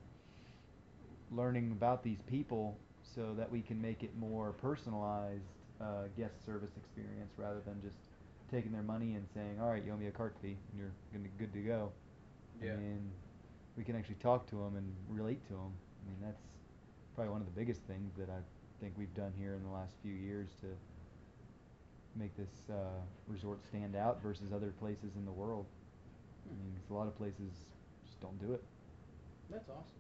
learning 1.32 1.72
about 1.72 2.04
these 2.04 2.20
people 2.30 2.78
so 3.16 3.34
that 3.38 3.52
we 3.52 3.62
can 3.62 3.82
make 3.82 4.04
it 4.04 4.12
more 4.18 4.52
personalized 4.54 5.44
uh, 5.82 6.04
guest 6.18 6.34
service 6.46 6.72
experience 6.78 7.32
rather 7.38 7.60
than 7.66 7.82
just 7.82 7.98
taking 8.52 8.72
their 8.72 8.84
money 8.84 9.16
and 9.16 9.26
saying, 9.34 9.60
"All 9.60 9.70
right, 9.70 9.84
you 9.84 9.92
owe 9.92 9.98
me 9.98 10.08
a 10.08 10.12
cart 10.12 10.36
fee, 10.42 10.58
and 10.72 10.80
you're 10.80 10.92
gonna 11.14 11.30
good 11.38 11.54
to 11.54 11.60
go." 11.60 11.92
Yeah. 12.62 12.76
Mean, 12.76 13.12
we 13.78 13.84
can 13.84 13.96
actually 13.96 14.16
talk 14.16 14.48
to 14.50 14.56
them 14.56 14.76
and 14.78 14.94
relate 15.10 15.44
to 15.48 15.54
them. 15.54 15.72
I 15.72 16.10
mean, 16.10 16.18
that's 16.24 16.42
probably 17.16 17.32
one 17.32 17.42
of 17.42 17.48
the 17.48 17.60
biggest 17.60 17.82
things 17.82 18.14
that 18.18 18.30
I 18.30 18.40
think 18.82 18.94
we've 18.98 19.14
done 19.16 19.34
here 19.40 19.54
in 19.56 19.64
the 19.64 19.70
last 19.70 19.92
few 20.02 20.14
years 20.14 20.50
to 20.62 20.68
make 22.18 22.36
this 22.38 22.50
uh, 22.70 22.76
resort 23.28 23.60
stand 23.70 23.96
out 23.96 24.22
versus 24.22 24.54
other 24.54 24.72
places 24.80 25.16
in 25.18 25.26
the 25.26 25.32
world. 25.32 25.66
I 26.46 26.50
mean, 26.54 26.64
mean, 26.72 26.76
'cause 26.82 26.92
a 26.92 26.94
lot 26.94 27.08
of 27.08 27.18
places 27.18 27.52
just 28.06 28.20
don't 28.22 28.40
do 28.40 28.54
it. 28.54 28.64
That's 29.50 29.70
awesome. 29.70 30.00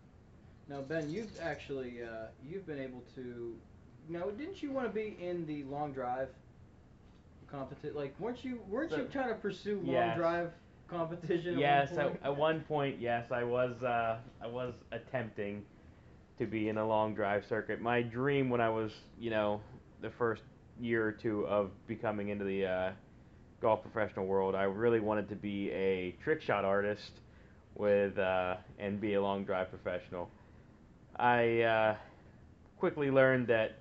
Now, 0.69 0.81
Ben, 0.81 1.09
you've 1.09 1.31
actually 1.41 2.01
uh, 2.03 2.27
you've 2.47 2.65
been 2.65 2.79
able 2.79 3.03
to. 3.15 3.55
Now, 4.09 4.29
didn't 4.29 4.61
you 4.63 4.71
want 4.71 4.87
to 4.87 4.93
be 4.93 5.17
in 5.19 5.45
the 5.45 5.63
long 5.63 5.91
drive 5.91 6.29
competition? 7.51 7.95
Like, 7.95 8.17
weren't 8.19 8.43
you 8.45 8.61
weren't 8.69 8.91
So- 8.91 8.97
you 8.97 9.07
trying 9.07 9.29
to 9.29 9.35
pursue 9.35 9.77
long 9.77 9.87
Yes. 9.87 10.17
drive 10.17 10.53
competition? 10.87 11.57
Yes, 11.57 11.91
at 11.91 11.97
one 11.97 12.05
at, 12.05 12.11
point? 12.11 12.19
at 12.23 12.37
one 12.37 12.59
point, 12.61 12.99
yes, 12.99 13.31
I 13.31 13.43
was. 13.43 13.81
Uh, 13.81 14.17
I 14.41 14.47
was 14.47 14.73
attempting 14.91 15.63
to 16.39 16.45
be 16.45 16.69
in 16.69 16.77
a 16.77 16.85
long 16.85 17.15
drive 17.15 17.43
circuit. 17.47 17.81
My 17.81 18.01
dream 18.01 18.49
when 18.49 18.61
I 18.61 18.69
was, 18.69 18.91
you 19.19 19.29
know, 19.29 19.61
the 20.01 20.09
first 20.09 20.43
year 20.79 21.05
or 21.05 21.11
two 21.11 21.47
of 21.47 21.71
becoming 21.87 22.29
into 22.29 22.43
the 22.43 22.65
uh, 22.65 22.91
golf 23.61 23.81
professional 23.81 24.25
world, 24.25 24.55
I 24.55 24.63
really 24.63 24.99
wanted 24.99 25.29
to 25.29 25.35
be 25.35 25.71
a 25.71 26.15
trick 26.23 26.41
shot 26.41 26.65
artist 26.65 27.11
with 27.75 28.17
uh, 28.17 28.55
and 28.79 28.99
be 28.99 29.13
a 29.13 29.21
long 29.21 29.45
drive 29.45 29.69
professional. 29.69 30.29
I 31.17 31.61
uh, 31.61 31.95
quickly 32.77 33.09
learned 33.09 33.47
that 33.47 33.77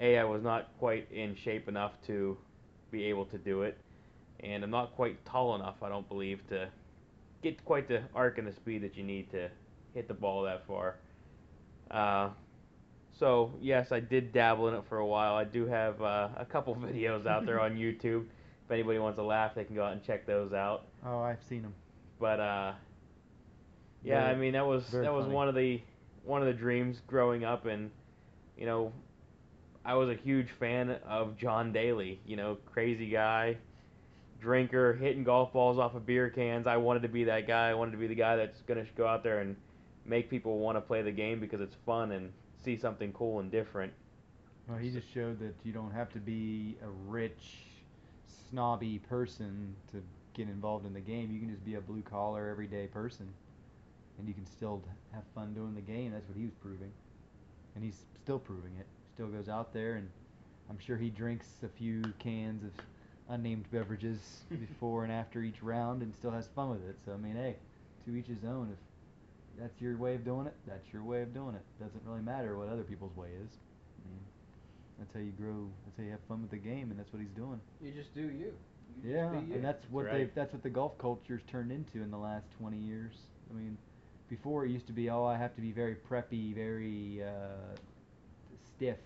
a 0.00 0.18
I 0.18 0.24
was 0.24 0.42
not 0.42 0.68
quite 0.78 1.10
in 1.10 1.36
shape 1.44 1.68
enough 1.68 1.92
to 2.06 2.36
be 2.90 3.04
able 3.04 3.26
to 3.26 3.38
do 3.38 3.62
it, 3.62 3.78
and 4.40 4.62
I'm 4.64 4.70
not 4.70 4.94
quite 4.94 5.24
tall 5.26 5.54
enough. 5.54 5.76
I 5.82 5.88
don't 5.88 6.08
believe 6.08 6.40
to 6.48 6.68
get 7.42 7.64
quite 7.64 7.88
the 7.88 8.02
arc 8.14 8.38
and 8.38 8.46
the 8.46 8.52
speed 8.52 8.82
that 8.82 8.96
you 8.96 9.04
need 9.04 9.30
to 9.32 9.48
hit 9.94 10.08
the 10.08 10.14
ball 10.14 10.42
that 10.42 10.66
far. 10.66 10.96
Uh, 11.90 12.30
so 13.18 13.52
yes, 13.60 13.90
I 13.92 14.00
did 14.00 14.32
dabble 14.32 14.68
in 14.68 14.74
it 14.74 14.84
for 14.88 14.98
a 14.98 15.06
while. 15.06 15.34
I 15.34 15.44
do 15.44 15.66
have 15.66 16.00
uh, 16.02 16.28
a 16.36 16.44
couple 16.44 16.74
videos 16.76 17.26
out 17.26 17.46
there 17.46 17.60
on 17.60 17.76
YouTube. 17.76 18.24
If 18.64 18.70
anybody 18.72 18.98
wants 18.98 19.16
to 19.16 19.22
laugh, 19.22 19.54
they 19.54 19.64
can 19.64 19.74
go 19.74 19.84
out 19.84 19.92
and 19.92 20.04
check 20.04 20.26
those 20.26 20.52
out. 20.52 20.86
Oh, 21.04 21.20
I've 21.20 21.42
seen 21.48 21.62
them. 21.62 21.74
But 22.20 22.38
uh, 22.40 22.72
yeah, 24.04 24.20
Very- 24.24 24.34
I 24.34 24.38
mean 24.38 24.52
that 24.52 24.66
was 24.66 24.84
that 24.92 25.12
was 25.12 25.24
funny. 25.24 25.34
one 25.34 25.48
of 25.48 25.54
the 25.54 25.80
one 26.24 26.42
of 26.42 26.46
the 26.48 26.52
dreams 26.54 27.00
growing 27.06 27.44
up, 27.44 27.64
and 27.66 27.90
you 28.58 28.66
know, 28.66 28.92
I 29.84 29.94
was 29.94 30.10
a 30.10 30.14
huge 30.14 30.48
fan 30.60 30.90
of 31.08 31.38
John 31.38 31.72
Daly. 31.72 32.20
You 32.26 32.36
know, 32.36 32.58
crazy 32.66 33.08
guy, 33.08 33.56
drinker, 34.40 34.94
hitting 34.94 35.24
golf 35.24 35.52
balls 35.52 35.78
off 35.78 35.94
of 35.94 36.06
beer 36.06 36.30
cans. 36.30 36.66
I 36.66 36.76
wanted 36.76 37.02
to 37.02 37.08
be 37.08 37.24
that 37.24 37.46
guy. 37.46 37.70
I 37.70 37.74
wanted 37.74 37.92
to 37.92 37.98
be 37.98 38.06
the 38.06 38.14
guy 38.14 38.36
that's 38.36 38.60
gonna 38.62 38.84
go 38.96 39.06
out 39.06 39.22
there 39.22 39.40
and 39.40 39.56
make 40.04 40.30
people 40.30 40.58
want 40.58 40.76
to 40.76 40.80
play 40.80 41.02
the 41.02 41.12
game 41.12 41.40
because 41.40 41.60
it's 41.60 41.76
fun 41.84 42.12
and 42.12 42.32
see 42.64 42.76
something 42.76 43.12
cool 43.12 43.40
and 43.40 43.50
different. 43.50 43.92
Well, 44.68 44.78
he 44.78 44.90
just 44.90 45.12
showed 45.12 45.38
that 45.40 45.54
you 45.64 45.72
don't 45.72 45.92
have 45.92 46.12
to 46.12 46.18
be 46.18 46.76
a 46.82 46.88
rich, 47.10 47.64
snobby 48.50 48.98
person 49.08 49.74
to 49.92 50.02
get 50.34 50.48
involved 50.48 50.86
in 50.86 50.92
the 50.92 51.00
game. 51.00 51.30
You 51.32 51.40
can 51.40 51.50
just 51.50 51.64
be 51.64 51.74
a 51.74 51.80
blue 51.80 52.02
collar, 52.02 52.48
everyday 52.48 52.86
person, 52.86 53.28
and 54.18 54.28
you 54.28 54.34
can 54.34 54.46
still 54.46 54.82
have 55.12 55.24
fun 55.34 55.54
doing 55.54 55.74
the 55.74 55.80
game. 55.80 56.12
That's 56.12 56.28
what 56.28 56.36
he 56.36 56.44
was 56.44 56.54
proving, 56.60 56.92
and 57.74 57.84
he's 57.84 58.04
still 58.22 58.38
proving 58.38 58.72
it. 58.78 58.86
Still 59.14 59.28
goes 59.28 59.48
out 59.48 59.72
there, 59.72 59.94
and 59.94 60.08
I'm 60.70 60.78
sure 60.78 60.96
he 60.96 61.10
drinks 61.10 61.46
a 61.64 61.68
few 61.68 62.02
cans 62.18 62.62
of 62.62 62.70
unnamed 63.28 63.70
beverages 63.70 64.18
before 64.50 65.04
and 65.04 65.12
after 65.12 65.42
each 65.42 65.62
round, 65.62 66.02
and 66.02 66.14
still 66.14 66.30
has 66.30 66.46
fun 66.54 66.70
with 66.70 66.88
it. 66.88 66.96
So 67.04 67.12
I 67.12 67.16
mean, 67.16 67.34
hey, 67.36 67.56
to 68.06 68.16
each 68.16 68.26
his 68.26 68.44
own. 68.44 68.70
If 68.72 68.78
that's 69.60 69.80
your 69.80 69.96
way 69.96 70.14
of 70.14 70.24
doing 70.24 70.46
it, 70.46 70.54
that's 70.66 70.92
your 70.92 71.02
way 71.02 71.22
of 71.22 71.34
doing 71.34 71.54
it. 71.54 71.62
Doesn't 71.82 72.02
really 72.06 72.22
matter 72.22 72.56
what 72.56 72.68
other 72.68 72.84
people's 72.84 73.16
way 73.16 73.28
is. 73.28 73.50
I 74.04 74.08
mean, 74.08 74.20
that's 74.98 75.12
how 75.14 75.20
you 75.20 75.32
grow. 75.32 75.68
That's 75.84 75.96
how 75.98 76.04
you 76.04 76.10
have 76.12 76.20
fun 76.28 76.42
with 76.42 76.50
the 76.50 76.58
game, 76.58 76.90
and 76.90 76.98
that's 76.98 77.12
what 77.12 77.20
he's 77.20 77.30
doing. 77.36 77.60
You 77.82 77.90
just 77.92 78.14
do 78.14 78.22
you. 78.22 78.52
You 79.02 79.12
Yeah, 79.14 79.32
just 79.34 79.46
you. 79.48 79.54
and 79.54 79.64
that's 79.64 79.84
what 79.90 80.06
right. 80.06 80.12
they've 80.14 80.34
that's 80.34 80.52
what 80.52 80.62
the 80.62 80.70
golf 80.70 80.96
culture's 80.98 81.42
turned 81.50 81.72
into 81.72 82.02
in 82.02 82.10
the 82.10 82.18
last 82.18 82.46
20 82.58 82.76
years. 82.76 83.12
I 83.50 83.54
mean, 83.56 83.76
before 84.28 84.64
it 84.64 84.70
used 84.70 84.86
to 84.88 84.92
be, 84.92 85.10
oh, 85.10 85.24
I 85.24 85.36
have 85.36 85.54
to 85.56 85.60
be 85.60 85.72
very 85.72 85.96
preppy, 86.08 86.54
very 86.54 87.22
uh, 87.22 87.76
stiff. 88.76 88.98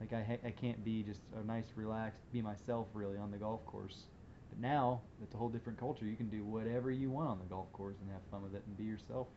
Like 0.00 0.12
I 0.12 0.22
ha- 0.22 0.46
I 0.46 0.50
can't 0.50 0.84
be 0.84 1.02
just 1.02 1.20
a 1.40 1.44
nice, 1.46 1.72
relaxed, 1.76 2.20
be 2.32 2.42
myself 2.42 2.88
really 2.94 3.16
on 3.18 3.30
the 3.30 3.38
golf 3.38 3.64
course. 3.66 4.06
But 4.50 4.60
now 4.60 5.00
it's 5.22 5.34
a 5.34 5.36
whole 5.38 5.48
different 5.48 5.78
culture. 5.78 6.04
You 6.06 6.16
can 6.16 6.28
do 6.28 6.44
whatever 6.44 6.90
you 6.90 7.10
want 7.10 7.30
on 7.30 7.38
the 7.38 7.46
golf 7.46 7.72
course 7.72 7.96
and 8.00 8.10
have 8.10 8.22
fun 8.30 8.42
with 8.42 8.54
it 8.54 8.62
and 8.66 8.76
be 8.76 8.84
yourself. 8.84 9.28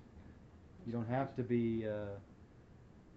You 0.85 0.91
don't 0.93 1.07
have 1.07 1.35
to 1.35 1.43
be 1.43 1.87
uh, 1.87 2.17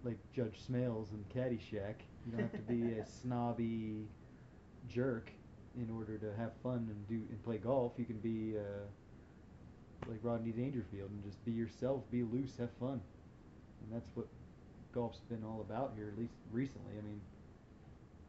like 0.03 0.17
Judge 0.33 0.59
Smails 0.69 1.07
in 1.13 1.23
Caddyshack. 1.33 1.95
You 2.25 2.31
don't 2.31 2.41
have 2.41 2.55
to 2.55 2.61
be 2.61 2.93
a 2.99 3.05
snobby 3.21 4.07
jerk 4.87 5.31
in 5.75 5.89
order 5.89 6.17
to 6.17 6.33
have 6.37 6.51
fun 6.61 6.87
and 6.89 7.07
do 7.07 7.15
and 7.29 7.43
play 7.43 7.57
golf. 7.57 7.93
You 7.97 8.05
can 8.05 8.19
be 8.19 8.57
uh, 8.57 8.85
like 10.07 10.19
Rodney 10.21 10.51
Dangerfield 10.51 11.09
and 11.09 11.23
just 11.23 11.43
be 11.45 11.51
yourself, 11.51 12.03
be 12.11 12.23
loose, 12.23 12.57
have 12.57 12.71
fun, 12.79 13.01
and 13.81 13.93
that's 13.93 14.09
what 14.15 14.27
golf's 14.93 15.19
been 15.29 15.43
all 15.43 15.61
about 15.61 15.93
here, 15.95 16.09
at 16.13 16.19
least 16.19 16.33
recently. 16.51 16.93
I 16.97 17.01
mean, 17.01 17.21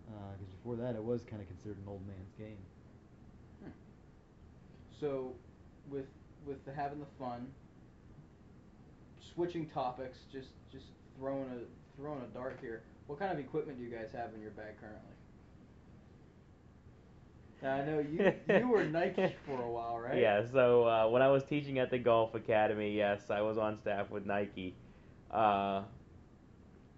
because 0.07 0.53
before 0.57 0.77
that, 0.77 0.95
it 0.95 1.03
was 1.03 1.23
kind 1.25 1.41
of 1.41 1.49
considered 1.49 1.79
an 1.79 1.85
old 1.89 2.07
man's 2.07 2.33
game. 2.39 2.59
So, 5.01 5.33
with 5.91 6.07
with 6.47 6.65
the 6.65 6.73
having 6.73 7.01
the 7.01 7.07
fun, 7.19 7.47
switching 9.35 9.67
topics, 9.69 10.19
just 10.33 10.49
just 10.73 10.87
throwing 11.19 11.51
a 11.51 12.01
throwing 12.01 12.21
a 12.23 12.27
dart 12.35 12.59
here. 12.61 12.83
What 13.07 13.19
kind 13.19 13.33
of 13.33 13.39
equipment 13.39 13.79
do 13.79 13.85
you 13.85 13.91
guys 13.91 14.11
have 14.13 14.33
in 14.35 14.41
your 14.41 14.53
bag 14.53 14.81
currently? 14.81 15.11
Now, 17.63 17.77
I 17.77 17.85
know 17.85 17.99
you 17.99 18.33
you 18.61 18.69
were 18.69 18.85
Nike 18.99 19.35
for 19.47 19.61
a 19.61 19.69
while, 19.69 19.99
right? 19.99 20.19
Yeah, 20.19 20.45
so 20.53 20.85
uh, 20.87 21.09
when 21.09 21.23
I 21.23 21.29
was 21.29 21.45
teaching 21.45 21.79
at 21.79 21.91
the 21.91 21.99
golf 21.99 22.35
academy, 22.35 22.95
yes, 22.95 23.31
I 23.31 23.41
was 23.41 23.57
on 23.57 23.79
staff 23.79 24.11
with 24.11 24.27
Nike. 24.27 24.75
Uh, 25.31 25.83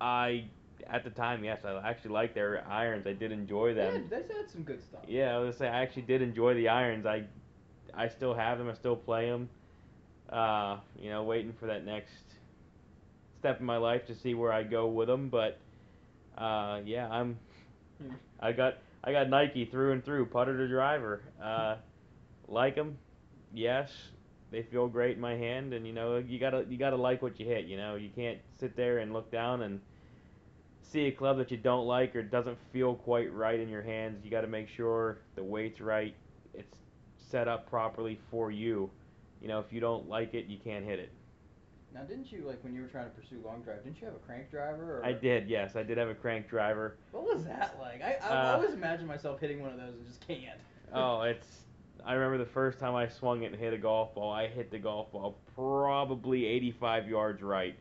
I, 0.00 0.46
at 0.88 1.04
the 1.04 1.10
time, 1.10 1.44
yes, 1.44 1.64
I 1.64 1.88
actually 1.88 2.12
liked 2.12 2.34
their 2.34 2.64
irons. 2.68 3.06
I 3.06 3.12
did 3.12 3.32
enjoy 3.32 3.74
them. 3.74 4.08
Yeah, 4.10 4.18
they 4.18 4.34
had 4.34 4.50
some 4.50 4.62
good 4.62 4.82
stuff. 4.82 5.02
Yeah, 5.08 5.34
I 5.34 5.38
was 5.38 5.56
gonna 5.56 5.70
say 5.70 5.74
I 5.74 5.82
actually 5.82 6.02
did 6.02 6.22
enjoy 6.22 6.54
the 6.54 6.68
irons. 6.68 7.06
I, 7.06 7.24
I 7.94 8.08
still 8.08 8.34
have 8.34 8.58
them. 8.58 8.68
I 8.68 8.74
still 8.74 8.96
play 8.96 9.28
them. 9.28 9.48
Uh, 10.30 10.78
you 11.00 11.10
know, 11.10 11.22
waiting 11.22 11.52
for 11.58 11.66
that 11.66 11.84
next 11.84 12.12
step 13.38 13.60
in 13.60 13.66
my 13.66 13.76
life 13.76 14.06
to 14.06 14.14
see 14.14 14.34
where 14.34 14.52
I 14.52 14.62
go 14.62 14.86
with 14.86 15.08
them. 15.08 15.28
But, 15.28 15.58
uh, 16.36 16.80
yeah, 16.84 17.08
I'm. 17.08 17.38
I 18.40 18.52
got 18.52 18.74
I 19.02 19.12
got 19.12 19.28
Nike 19.28 19.64
through 19.64 19.92
and 19.92 20.04
through, 20.04 20.26
putter 20.26 20.56
to 20.56 20.68
driver. 20.68 21.22
Uh, 21.42 21.76
like 22.48 22.74
them, 22.74 22.98
yes. 23.54 23.90
They 24.50 24.62
feel 24.62 24.86
great 24.86 25.16
in 25.16 25.20
my 25.20 25.34
hand, 25.34 25.72
and 25.72 25.86
you 25.86 25.92
know 25.92 26.18
you 26.18 26.38
gotta 26.38 26.64
you 26.68 26.76
gotta 26.76 26.96
like 26.96 27.22
what 27.22 27.38
you 27.40 27.46
hit. 27.46 27.66
You 27.66 27.76
know 27.76 27.96
you 27.96 28.10
can't 28.14 28.38
sit 28.60 28.76
there 28.76 28.98
and 28.98 29.12
look 29.12 29.30
down 29.30 29.62
and 29.62 29.80
see 30.90 31.06
a 31.06 31.12
club 31.12 31.38
that 31.38 31.50
you 31.50 31.56
don't 31.56 31.86
like 31.86 32.14
or 32.16 32.22
doesn't 32.22 32.58
feel 32.72 32.94
quite 32.94 33.32
right 33.32 33.58
in 33.58 33.68
your 33.68 33.82
hands. 33.82 34.24
You 34.24 34.30
got 34.30 34.42
to 34.42 34.46
make 34.46 34.68
sure 34.68 35.18
the 35.34 35.42
weight's 35.44 35.80
right. 35.80 36.14
It's 36.54 36.76
set 37.30 37.48
up 37.48 37.68
properly 37.68 38.18
for 38.30 38.50
you. 38.50 38.90
You 39.40 39.48
know 39.48 39.60
if 39.60 39.72
you 39.72 39.80
don't 39.80 40.08
like 40.08 40.34
it, 40.34 40.46
you 40.46 40.58
can't 40.58 40.84
hit 40.84 40.98
it. 40.98 41.10
Now, 41.94 42.02
didn't 42.02 42.30
you 42.30 42.44
like 42.46 42.62
when 42.62 42.74
you 42.74 42.82
were 42.82 42.88
trying 42.88 43.06
to 43.06 43.10
pursue 43.10 43.40
long 43.44 43.62
drive? 43.62 43.82
Didn't 43.84 44.00
you 44.00 44.06
have 44.06 44.14
a 44.16 44.18
crank 44.18 44.50
driver? 44.50 44.98
Or 45.00 45.04
I 45.04 45.12
did, 45.12 45.48
yes, 45.48 45.76
I 45.76 45.82
did 45.82 45.96
have 45.96 46.08
a 46.08 46.14
crank 46.14 46.46
driver. 46.48 46.96
What 47.12 47.24
was 47.24 47.44
that 47.44 47.76
like? 47.80 48.02
I, 48.02 48.18
I 48.22 48.50
Uh, 48.50 48.54
always 48.56 48.74
imagine 48.74 49.06
myself 49.06 49.40
hitting 49.40 49.62
one 49.62 49.70
of 49.70 49.78
those 49.78 49.94
and 49.94 50.06
just 50.06 50.26
can't. 50.26 50.60
Oh, 50.92 51.22
it's. 51.22 51.62
I 52.04 52.12
remember 52.12 52.38
the 52.38 52.50
first 52.50 52.78
time 52.78 52.94
I 52.94 53.08
swung 53.08 53.42
it 53.42 53.46
and 53.46 53.56
hit 53.56 53.72
a 53.72 53.78
golf 53.78 54.14
ball. 54.14 54.30
I 54.30 54.46
hit 54.46 54.70
the 54.70 54.78
golf 54.78 55.10
ball 55.10 55.36
probably 55.56 56.46
85 56.46 57.08
yards 57.08 57.42
right. 57.42 57.76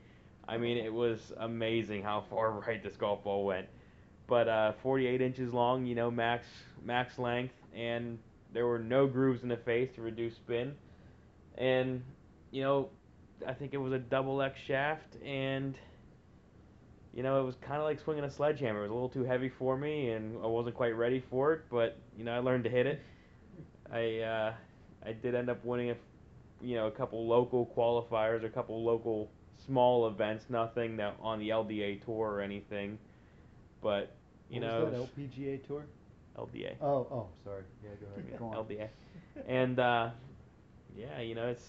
I 0.48 0.58
mean, 0.58 0.78
it 0.78 0.94
was 0.94 1.34
amazing 1.38 2.04
how 2.04 2.24
far 2.30 2.52
right 2.52 2.84
this 2.84 2.96
golf 2.96 3.24
ball 3.24 3.46
went. 3.46 3.68
But 4.28 4.48
uh, 4.48 4.74
48 4.82 5.22
inches 5.22 5.54
long, 5.54 5.86
you 5.86 5.96
know, 5.96 6.10
max 6.10 6.48
max 6.84 7.20
length, 7.20 7.54
and 7.76 8.18
there 8.54 8.66
were 8.66 8.80
no 8.80 9.06
grooves 9.06 9.44
in 9.44 9.50
the 9.50 9.58
face 9.58 9.90
to 9.96 10.02
reduce 10.02 10.36
spin. 10.36 10.74
And 11.58 12.04
you 12.52 12.64
know, 12.64 12.90
I 13.46 13.54
think 13.54 13.74
it 13.74 13.78
was 13.78 13.94
a 13.94 14.00
double 14.00 14.42
X 14.42 14.60
shaft, 14.66 15.18
and 15.24 15.76
you 17.14 17.22
know, 17.24 17.40
it 17.40 17.44
was 17.44 17.56
kind 17.62 17.78
of 17.78 17.84
like 17.84 18.00
swinging 18.00 18.24
a 18.24 18.32
sledgehammer. 18.32 18.80
It 18.80 18.84
was 18.84 18.92
a 18.92 18.94
little 18.94 19.10
too 19.10 19.24
heavy 19.24 19.50
for 19.50 19.78
me, 19.78 20.10
and 20.10 20.38
I 20.44 20.48
wasn't 20.48 20.76
quite 20.76 20.96
ready 20.98 21.24
for 21.30 21.54
it. 21.54 21.62
But 21.70 21.98
you 22.18 22.24
know, 22.24 22.34
I 22.34 22.40
learned 22.40 22.64
to 22.66 22.70
hit 22.70 22.88
it. 22.88 23.02
I 23.92 24.20
uh, 24.20 24.54
I 25.06 25.14
did 25.14 25.36
end 25.36 25.50
up 25.50 25.64
winning 25.64 25.92
a, 25.92 25.96
you 26.62 26.76
know, 26.76 26.88
a 26.88 26.92
couple 26.92 27.28
local 27.28 27.72
qualifiers, 27.78 28.44
a 28.44 28.50
couple 28.50 28.84
local 28.84 29.30
small 29.66 30.08
events. 30.08 30.46
Nothing 30.50 30.98
that 30.98 31.16
on 31.22 31.40
the 31.40 31.50
LDA 31.50 32.04
tour 32.04 32.32
or 32.32 32.42
anything, 32.42 32.98
but 33.82 34.12
you 34.50 34.62
what 34.62 34.68
know, 34.68 34.86
was 34.86 34.94
that 34.94 35.22
LPGA 35.22 35.66
tour? 35.66 35.86
LDA. 36.38 36.76
Oh, 36.82 37.08
oh, 37.12 37.28
sorry. 37.44 37.64
Yeah, 37.84 37.90
go 38.00 38.08
ahead. 38.22 38.40
Go 38.40 38.46
on. 38.46 38.66
LDA. 38.66 38.88
And 39.48 39.80
uh, 39.80 40.10
yeah, 40.98 41.20
you 41.22 41.36
know, 41.36 41.48
it's 41.48 41.66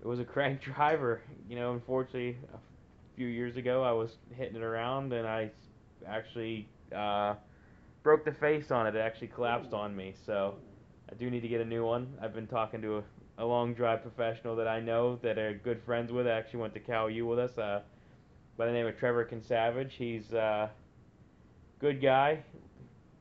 it 0.00 0.06
was 0.06 0.20
a 0.20 0.24
crank 0.24 0.60
driver. 0.76 1.22
You 1.48 1.56
know, 1.56 1.72
unfortunately, 1.72 2.36
a 2.54 2.58
few 3.16 3.26
years 3.26 3.56
ago, 3.56 3.82
I 3.82 3.92
was 3.92 4.16
hitting 4.36 4.56
it 4.56 4.62
around 4.62 5.12
and 5.12 5.26
I 5.26 5.50
actually 6.06 6.68
uh, 6.94 7.34
broke 8.02 8.24
the 8.24 8.32
face 8.32 8.70
on 8.70 8.86
it. 8.86 8.94
It 8.94 9.00
actually 9.00 9.28
collapsed 9.28 9.72
on 9.72 9.96
me. 9.96 10.14
So 10.24 10.54
I 11.10 11.14
do 11.14 11.30
need 11.30 11.40
to 11.40 11.48
get 11.48 11.60
a 11.60 11.64
new 11.64 11.84
one. 11.84 12.14
I've 12.20 12.34
been 12.34 12.46
talking 12.46 12.82
to 12.82 12.98
a, 12.98 13.02
a 13.38 13.44
long 13.44 13.74
drive 13.74 14.02
professional 14.02 14.56
that 14.56 14.68
I 14.68 14.80
know 14.80 15.16
that 15.22 15.38
are 15.38 15.54
good 15.54 15.82
friends 15.84 16.12
with. 16.12 16.26
I 16.26 16.30
Actually 16.30 16.60
went 16.60 16.74
to 16.74 16.80
Cal 16.80 17.10
U 17.10 17.26
with 17.26 17.38
us. 17.38 17.56
Uh, 17.58 17.82
by 18.56 18.66
the 18.66 18.72
name 18.72 18.86
of 18.86 18.98
Trevor 18.98 19.24
Kinsavage. 19.24 19.92
He's 19.92 20.32
a 20.32 20.70
good 21.80 22.00
guy. 22.00 22.42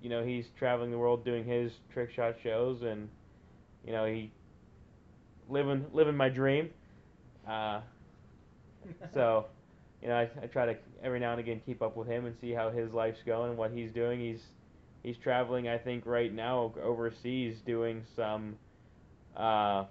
you 0.01 0.09
know 0.09 0.23
he's 0.23 0.45
traveling 0.57 0.91
the 0.91 0.97
world 0.97 1.25
doing 1.25 1.43
his 1.45 1.71
trick 1.93 2.11
shot 2.11 2.35
shows, 2.43 2.83
and 2.83 3.09
you 3.85 3.91
know 3.91 4.05
he 4.05 4.31
living 5.49 5.85
living 5.93 6.15
my 6.15 6.29
dream. 6.29 6.69
Uh, 7.47 7.81
so, 9.13 9.45
you 10.01 10.07
know, 10.07 10.15
I, 10.15 10.29
I 10.41 10.47
try 10.47 10.65
to 10.67 10.75
every 11.03 11.19
now 11.19 11.31
and 11.31 11.39
again 11.39 11.61
keep 11.65 11.81
up 11.81 11.95
with 11.97 12.07
him 12.07 12.25
and 12.25 12.35
see 12.39 12.51
how 12.51 12.69
his 12.69 12.93
life's 12.93 13.21
going 13.25 13.49
and 13.49 13.57
what 13.57 13.71
he's 13.71 13.91
doing. 13.91 14.19
He's 14.19 14.41
he's 15.03 15.17
traveling, 15.17 15.67
I 15.67 15.77
think, 15.77 16.05
right 16.05 16.33
now 16.33 16.73
overseas 16.81 17.57
doing 17.65 18.03
some 18.15 18.57
uh, 19.35 19.85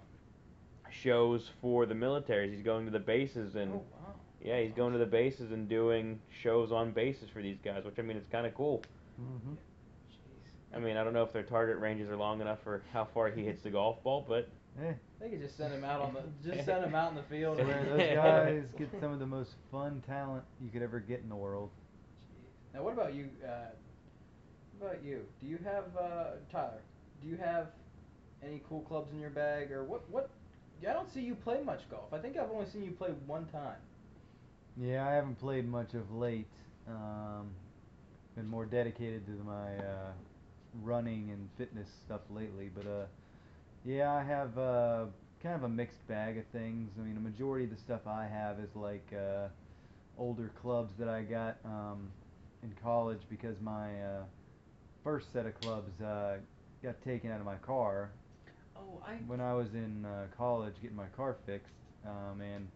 shows 1.02 1.50
for 1.60 1.86
the 1.86 1.94
militaries. 1.94 2.52
He's 2.52 2.62
going 2.62 2.84
to 2.86 2.90
the 2.90 2.98
bases 2.98 3.54
and 3.56 3.72
Oh 3.72 3.76
wow. 3.76 4.14
yeah, 4.42 4.60
he's 4.60 4.72
going 4.72 4.92
to 4.92 4.98
the 4.98 5.06
bases 5.06 5.52
and 5.52 5.68
doing 5.68 6.20
shows 6.42 6.72
on 6.72 6.92
bases 6.92 7.28
for 7.30 7.42
these 7.42 7.58
guys, 7.64 7.84
which 7.84 7.98
I 7.98 8.02
mean, 8.02 8.16
it's 8.16 8.28
kind 8.30 8.46
of 8.46 8.54
cool. 8.54 8.82
Mm-hmm. 9.20 9.52
Jeez. 9.52 10.76
I 10.76 10.78
mean, 10.78 10.96
I 10.96 11.04
don't 11.04 11.12
know 11.12 11.22
if 11.22 11.32
their 11.32 11.42
target 11.42 11.78
ranges 11.78 12.08
are 12.10 12.16
long 12.16 12.40
enough 12.40 12.58
for 12.62 12.82
how 12.92 13.04
far 13.12 13.30
he 13.30 13.42
hits 13.44 13.62
the 13.62 13.70
golf 13.70 14.02
ball, 14.02 14.24
but 14.28 14.48
Eh, 14.82 14.92
They 15.20 15.28
could 15.28 15.40
just 15.40 15.56
send 15.56 15.72
him 15.72 15.84
out 15.84 16.00
on 16.00 16.14
the 16.14 16.22
just 16.52 16.64
send 16.66 16.84
him 16.84 16.96
out 16.96 17.10
in 17.10 17.16
the 17.16 17.22
field. 17.22 17.58
where 17.58 17.84
those 17.84 18.14
guys 18.16 18.64
get 18.76 18.88
some 19.00 19.12
of 19.12 19.20
the 19.20 19.26
most 19.26 19.50
fun 19.70 20.02
talent 20.06 20.42
you 20.60 20.68
could 20.70 20.82
ever 20.82 20.98
get 20.98 21.20
in 21.20 21.28
the 21.28 21.36
world. 21.36 21.70
Jeez. 22.32 22.74
Now, 22.74 22.82
what 22.82 22.92
about 22.92 23.14
you? 23.14 23.28
Uh, 23.44 23.48
what 24.80 24.90
about 24.92 25.04
you? 25.04 25.20
Do 25.40 25.46
you 25.46 25.58
have 25.64 25.84
uh, 25.96 26.24
Tyler? 26.50 26.80
Do 27.22 27.28
you 27.28 27.36
have 27.36 27.68
any 28.44 28.60
cool 28.68 28.80
clubs 28.80 29.12
in 29.12 29.20
your 29.20 29.30
bag, 29.30 29.70
or 29.70 29.84
what? 29.84 30.02
What? 30.10 30.28
Yeah, 30.80 30.90
I 30.90 30.92
don't 30.94 31.10
see 31.10 31.22
you 31.22 31.34
play 31.34 31.62
much 31.62 31.88
golf. 31.90 32.12
I 32.12 32.18
think 32.18 32.36
I've 32.36 32.50
only 32.50 32.66
seen 32.66 32.84
you 32.84 32.90
play 32.92 33.10
one 33.26 33.46
time. 33.46 33.76
Yeah, 34.76 35.06
I 35.06 35.12
haven't 35.12 35.38
played 35.38 35.68
much 35.68 35.94
of 35.94 36.12
late. 36.12 36.46
Um, 36.88 37.50
been 38.36 38.48
more 38.48 38.66
dedicated 38.66 39.24
to 39.26 39.32
my 39.44 39.76
uh, 39.76 40.12
running 40.82 41.30
and 41.30 41.48
fitness 41.56 41.88
stuff 42.04 42.20
lately, 42.30 42.70
but 42.74 42.86
uh, 42.86 43.04
yeah, 43.84 44.12
I 44.12 44.22
have 44.24 44.58
uh, 44.58 45.06
kind 45.42 45.54
of 45.54 45.62
a 45.62 45.68
mixed 45.68 46.06
bag 46.08 46.38
of 46.38 46.46
things. 46.46 46.90
I 46.98 47.02
mean, 47.02 47.16
a 47.16 47.20
majority 47.20 47.64
of 47.64 47.70
the 47.70 47.76
stuff 47.76 48.06
I 48.06 48.26
have 48.26 48.58
is 48.58 48.74
like 48.74 49.06
uh, 49.16 49.48
older 50.18 50.50
clubs 50.60 50.96
that 50.98 51.08
I 51.08 51.22
got 51.22 51.58
um, 51.64 52.10
in 52.62 52.72
college 52.82 53.20
because 53.30 53.60
my 53.60 54.02
uh, 54.02 54.22
first 55.04 55.32
set 55.32 55.46
of 55.46 55.54
clubs 55.60 56.00
uh, 56.00 56.38
got 56.82 57.00
taken 57.04 57.30
out 57.30 57.38
of 57.40 57.46
my 57.46 57.56
car 57.56 58.10
Oh, 58.76 59.02
I. 59.06 59.14
when 59.26 59.40
I 59.40 59.54
was 59.54 59.74
in 59.74 60.04
uh, 60.04 60.26
college 60.36 60.74
getting 60.82 60.96
my 60.96 61.06
car 61.16 61.36
fixed, 61.46 61.72
um, 62.06 62.40
and 62.40 62.68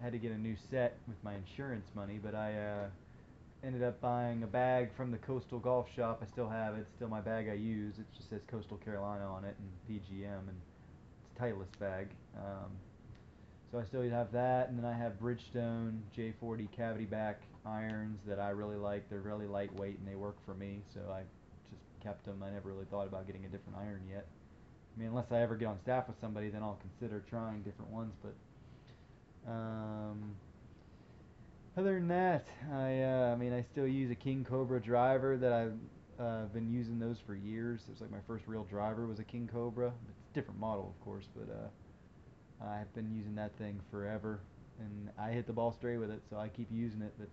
had 0.00 0.12
to 0.12 0.18
get 0.18 0.32
a 0.32 0.38
new 0.38 0.56
set 0.70 0.96
with 1.06 1.22
my 1.22 1.34
insurance 1.34 1.86
money. 1.94 2.18
But 2.22 2.34
I 2.34 2.56
uh, 2.56 2.86
ended 3.64 3.82
up 3.82 4.00
buying 4.00 4.42
a 4.42 4.46
bag 4.46 4.90
from 4.96 5.10
the 5.10 5.18
Coastal 5.18 5.58
Golf 5.58 5.86
Shop. 5.94 6.22
I 6.22 6.26
still 6.30 6.48
have 6.48 6.74
it. 6.76 6.80
It's 6.80 6.94
still 6.96 7.08
my 7.08 7.20
bag 7.20 7.48
I 7.48 7.54
use. 7.54 7.98
It 7.98 8.06
just 8.16 8.30
says 8.30 8.40
Coastal 8.50 8.78
Carolina 8.78 9.26
on 9.26 9.44
it 9.44 9.56
and 9.58 10.00
PGM, 10.00 10.48
and 10.48 10.56
it's 10.56 11.40
a 11.40 11.42
Titleist 11.42 11.78
bag. 11.78 12.08
Um, 12.36 12.70
so 13.70 13.78
I 13.78 13.84
still 13.84 14.02
have 14.08 14.32
that, 14.32 14.68
and 14.68 14.78
then 14.78 14.84
I 14.84 14.96
have 14.96 15.12
Bridgestone 15.20 16.00
J40 16.16 16.68
cavity 16.72 17.04
back 17.04 17.40
irons 17.64 18.18
that 18.26 18.40
I 18.40 18.50
really 18.50 18.76
like. 18.76 19.08
They're 19.08 19.20
really 19.20 19.46
lightweight 19.46 19.98
and 19.98 20.08
they 20.08 20.16
work 20.16 20.36
for 20.44 20.54
me, 20.54 20.82
so 20.92 21.00
I 21.12 21.20
just 21.70 21.82
kept 22.02 22.24
them. 22.24 22.42
I 22.42 22.50
never 22.50 22.68
really 22.68 22.86
thought 22.90 23.06
about 23.06 23.26
getting 23.26 23.44
a 23.44 23.48
different 23.48 23.78
iron 23.78 24.02
yet. 24.10 24.26
I 24.96 25.00
mean, 25.00 25.08
unless 25.08 25.30
I 25.30 25.40
ever 25.40 25.56
get 25.56 25.66
on 25.66 25.78
staff 25.80 26.08
with 26.08 26.16
somebody, 26.20 26.48
then 26.48 26.62
I'll 26.62 26.80
consider 26.80 27.22
trying 27.28 27.62
different 27.62 27.90
ones. 27.90 28.14
But 28.22 29.50
um, 29.50 30.34
other 31.76 31.94
than 31.94 32.08
that, 32.08 32.46
I 32.72 33.02
uh, 33.02 33.32
I 33.32 33.36
mean, 33.36 33.52
I 33.52 33.62
still 33.62 33.86
use 33.86 34.10
a 34.10 34.14
King 34.14 34.44
Cobra 34.48 34.80
driver 34.80 35.36
that 35.36 35.52
I've 35.52 35.78
uh, 36.20 36.44
been 36.46 36.70
using 36.70 36.98
those 36.98 37.18
for 37.26 37.34
years. 37.34 37.80
It 37.88 37.92
was 37.92 38.00
like 38.00 38.10
my 38.10 38.20
first 38.26 38.44
real 38.46 38.64
driver 38.64 39.06
was 39.06 39.18
a 39.18 39.24
King 39.24 39.48
Cobra. 39.50 39.92
It's 40.08 40.18
a 40.30 40.34
different 40.34 40.60
model, 40.60 40.94
of 40.94 41.04
course, 41.04 41.24
but 41.34 41.48
uh, 41.52 42.64
I've 42.64 42.92
been 42.94 43.10
using 43.16 43.34
that 43.36 43.56
thing 43.56 43.80
forever, 43.90 44.40
and 44.78 45.10
I 45.18 45.30
hit 45.30 45.46
the 45.46 45.52
ball 45.52 45.72
straight 45.72 45.98
with 45.98 46.10
it, 46.10 46.20
so 46.28 46.36
I 46.36 46.48
keep 46.48 46.68
using 46.70 47.00
it. 47.02 47.14
But 47.18 47.28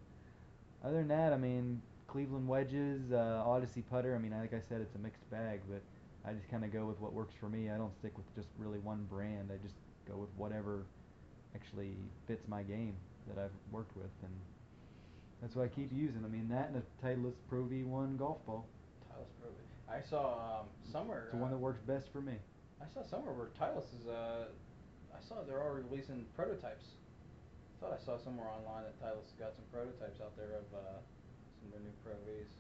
other 0.88 0.98
than 0.98 1.10
that, 1.10 1.34
I 1.34 1.38
mean, 1.38 1.82
Cleveland 2.08 2.48
wedges, 2.48 3.12
uh, 3.12 3.43
Odyssey 3.46 3.82
putter. 3.82 4.15
I 4.15 4.20
mean, 4.20 4.32
like 4.32 4.54
I 4.54 4.62
said, 4.70 4.80
it's 4.82 4.96
a 4.96 5.00
mixed 5.00 5.30
bag, 5.30 5.60
but 5.70 5.82
I 6.28 6.34
just 6.34 6.52
kind 6.52 6.66
of 6.66 6.74
go 6.74 6.84
with 6.84 7.00
what 7.00 7.13
works 7.13 7.34
for 7.40 7.48
me. 7.48 7.72
I 7.72 7.78
don't 7.78 7.96
stick 7.96 8.12
with 8.18 8.28
just 8.36 8.50
really 8.60 8.80
one 8.80 9.08
brand. 9.10 9.48
I 9.48 9.56
just 9.63 9.80
go 10.04 10.18
with 10.20 10.30
whatever 10.36 10.84
actually 11.56 11.96
fits 12.28 12.44
my 12.52 12.63
game 12.63 12.96
that 13.32 13.40
I've 13.40 13.56
worked 13.72 13.96
with, 13.96 14.12
and 14.24 14.36
that's 15.42 15.56
what 15.56 15.63
I 15.63 15.70
keep 15.70 15.88
using. 15.96 16.26
I 16.26 16.28
mean, 16.28 16.50
that 16.52 16.68
and 16.68 16.84
a 16.84 16.86
Titleist 17.00 17.40
Pro 17.48 17.63
V1 17.63 18.20
golf 18.20 18.46
ball. 18.46 18.68
Titleist 19.08 19.40
Pro. 19.40 19.48
I 19.88 20.04
saw 20.04 20.60
um, 20.60 20.66
somewhere. 20.92 21.32
It's 21.32 21.32
the 21.32 21.40
one 21.40 21.48
uh, 21.48 21.56
that 21.56 21.63
works 21.63 21.80
best 21.88 22.12
for 22.12 22.20
me. 22.20 22.36
I 22.84 22.86
saw 22.92 23.08
somewhere 23.08 23.32
where 23.32 23.48
Titleist 23.56 23.96
is. 23.96 24.08
Uh, 24.12 24.52
I 25.16 25.24
saw 25.24 25.48
they're 25.48 25.63
already 25.63 25.88
releasing 25.88 26.26
prototypes. 26.36 26.84
I 26.84 27.76
thought 27.80 27.96
I 27.96 28.04
saw 28.04 28.20
somewhere 28.20 28.52
online 28.52 28.84
that 28.84 29.00
Titleist 29.00 29.32
got 29.40 29.56
some 29.56 29.63
prototypes 29.72 30.20
out 30.20 30.36
there 30.36 30.60
of 30.60 30.68
uh, 30.76 31.00
some 31.56 31.72
of 31.72 31.72
their 31.72 31.88
new 31.88 31.96
Pro 32.04 32.20
Vs. 32.28 32.52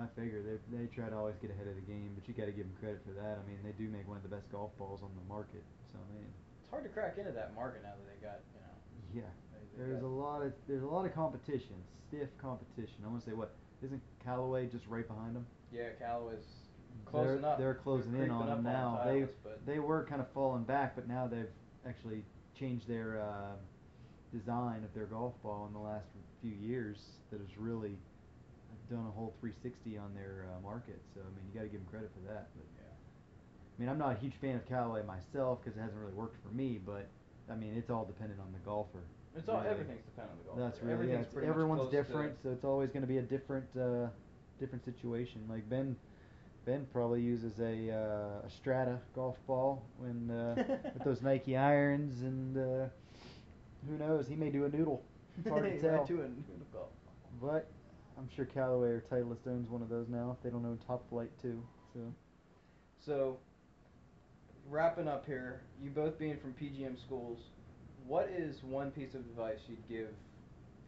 I 0.00 0.08
figure 0.16 0.40
they 0.40 0.56
they 0.72 0.86
try 0.88 1.08
to 1.12 1.16
always 1.16 1.36
get 1.40 1.50
ahead 1.50 1.68
of 1.68 1.76
the 1.76 1.84
game, 1.84 2.16
but 2.16 2.24
you 2.26 2.32
got 2.32 2.46
to 2.46 2.56
give 2.56 2.64
them 2.64 2.76
credit 2.80 3.00
for 3.04 3.12
that. 3.12 3.36
I 3.36 3.42
mean, 3.44 3.60
they 3.60 3.76
do 3.76 3.90
make 3.92 4.08
one 4.08 4.16
of 4.16 4.22
the 4.22 4.32
best 4.32 4.48
golf 4.50 4.72
balls 4.78 5.00
on 5.04 5.10
the 5.12 5.26
market. 5.28 5.60
So 5.92 6.00
I 6.00 6.06
mean, 6.16 6.24
It's 6.64 6.70
hard 6.70 6.84
to 6.84 6.90
crack 6.90 7.18
into 7.18 7.32
that 7.32 7.54
market 7.54 7.82
now 7.84 7.92
that 8.00 8.06
they 8.08 8.16
got 8.24 8.40
you 8.56 8.60
know. 8.64 8.76
yeah, 9.20 9.32
They, 9.52 9.60
they 9.76 9.88
there's 9.90 10.00
got, 10.00 10.08
a 10.08 10.16
lot 10.16 10.40
of 10.42 10.52
there's 10.66 10.82
a 10.82 10.88
lot 10.88 11.04
of 11.04 11.12
competition, 11.14 11.76
stiff 12.08 12.28
competition. 12.40 13.04
I 13.04 13.08
want 13.08 13.22
to 13.24 13.30
say 13.30 13.36
what 13.36 13.52
isn't 13.84 14.00
Callaway 14.24 14.66
just 14.72 14.86
right 14.88 15.06
behind 15.06 15.36
them? 15.36 15.44
Yeah, 15.72 15.92
Callaway's 15.98 16.44
they're, 17.12 17.12
closing 17.12 17.44
up. 17.44 17.58
They're 17.58 17.74
closing 17.74 18.14
in 18.16 18.30
on 18.30 18.46
them 18.48 18.62
now. 18.64 19.00
they 19.04 19.20
Titleist, 19.28 19.36
but 19.44 19.60
they 19.66 19.78
were 19.78 20.06
kind 20.08 20.20
of 20.20 20.28
falling 20.32 20.64
back, 20.64 20.94
but 20.94 21.08
now 21.08 21.26
they've 21.26 21.52
actually 21.86 22.24
changed 22.58 22.88
their 22.88 23.20
uh, 23.20 23.56
design 24.32 24.84
of 24.84 24.94
their 24.94 25.06
golf 25.06 25.34
ball 25.42 25.66
in 25.66 25.72
the 25.72 25.80
last 25.80 26.06
few 26.40 26.52
years. 26.52 26.96
That 27.30 27.40
has 27.40 27.56
really 27.58 27.96
done 28.92 29.06
a 29.08 29.10
whole 29.16 29.34
360 29.40 29.98
on 29.98 30.14
their 30.14 30.46
uh, 30.52 30.60
market. 30.60 31.00
So 31.14 31.20
I 31.20 31.30
mean, 31.34 31.44
you 31.48 31.54
got 31.56 31.64
to 31.64 31.72
give 31.72 31.80
them 31.80 31.88
credit 31.90 32.10
for 32.12 32.22
that. 32.32 32.48
But 32.54 32.68
yeah. 32.76 32.92
I 32.92 33.74
mean, 33.80 33.88
I'm 33.88 33.98
not 33.98 34.16
a 34.16 34.18
huge 34.20 34.34
fan 34.40 34.56
of 34.56 34.68
Callaway 34.68 35.02
myself 35.02 35.60
because 35.64 35.76
it 35.76 35.80
hasn't 35.80 35.98
really 35.98 36.12
worked 36.14 36.36
for 36.42 36.52
me. 36.54 36.78
But 36.84 37.08
I 37.50 37.56
mean, 37.56 37.74
it's 37.76 37.90
all 37.90 38.04
dependent 38.04 38.40
on 38.40 38.52
the 38.52 38.60
golfer. 38.60 39.00
It's 39.34 39.48
all 39.48 39.58
really. 39.58 39.70
everything's 39.70 40.04
dependent 40.04 40.36
on 40.36 40.38
the 40.38 40.44
golfer. 40.44 40.60
That's 40.60 40.78
really 40.82 40.88
yeah, 40.88 40.94
Everything's 40.94 41.26
it's- 41.26 41.34
much 41.34 41.44
everyone's 41.44 41.90
different, 41.90 42.36
so 42.42 42.50
it's 42.50 42.64
always 42.64 42.90
going 42.90 43.00
to 43.02 43.08
be 43.08 43.18
a 43.18 43.22
different 43.22 43.66
uh, 43.76 44.08
different 44.60 44.84
situation. 44.84 45.40
Like 45.48 45.68
Ben, 45.68 45.96
Ben 46.66 46.86
probably 46.92 47.22
uses 47.22 47.58
a 47.58 47.90
uh, 47.90 48.46
a 48.46 48.50
Strata 48.50 48.98
golf 49.14 49.38
ball 49.46 49.82
when 49.98 50.30
uh, 50.30 50.54
with 50.94 51.04
those 51.04 51.22
Nike 51.22 51.56
irons, 51.56 52.22
and 52.22 52.56
uh, 52.58 52.86
who 53.88 53.96
knows, 53.96 54.28
he 54.28 54.36
may 54.36 54.50
do 54.50 54.66
a 54.66 54.68
noodle. 54.68 55.02
It's 55.38 55.48
hard 55.48 55.64
to 55.64 55.80
tell. 55.80 56.04
do 56.04 56.20
a 56.20 56.28
noodle 56.28 56.66
golf. 56.72 56.88
But 57.40 57.68
I'm 58.22 58.30
sure 58.36 58.44
Callaway 58.44 58.88
or 58.88 59.04
Titleist 59.10 59.48
owns 59.48 59.68
one 59.68 59.82
of 59.82 59.88
those 59.88 60.06
now. 60.08 60.36
If 60.38 60.44
they 60.44 60.50
don't 60.50 60.64
own 60.64 60.78
Top-Flite 60.86 61.30
too, 61.42 61.60
so 61.92 62.00
So, 63.04 63.38
wrapping 64.70 65.08
up 65.08 65.26
here, 65.26 65.62
you 65.82 65.90
both 65.90 66.20
being 66.20 66.38
from 66.38 66.52
PGM 66.52 67.00
schools, 67.04 67.40
what 68.06 68.28
is 68.28 68.62
one 68.62 68.92
piece 68.92 69.14
of 69.14 69.22
advice 69.22 69.58
you'd 69.68 69.88
give 69.88 70.10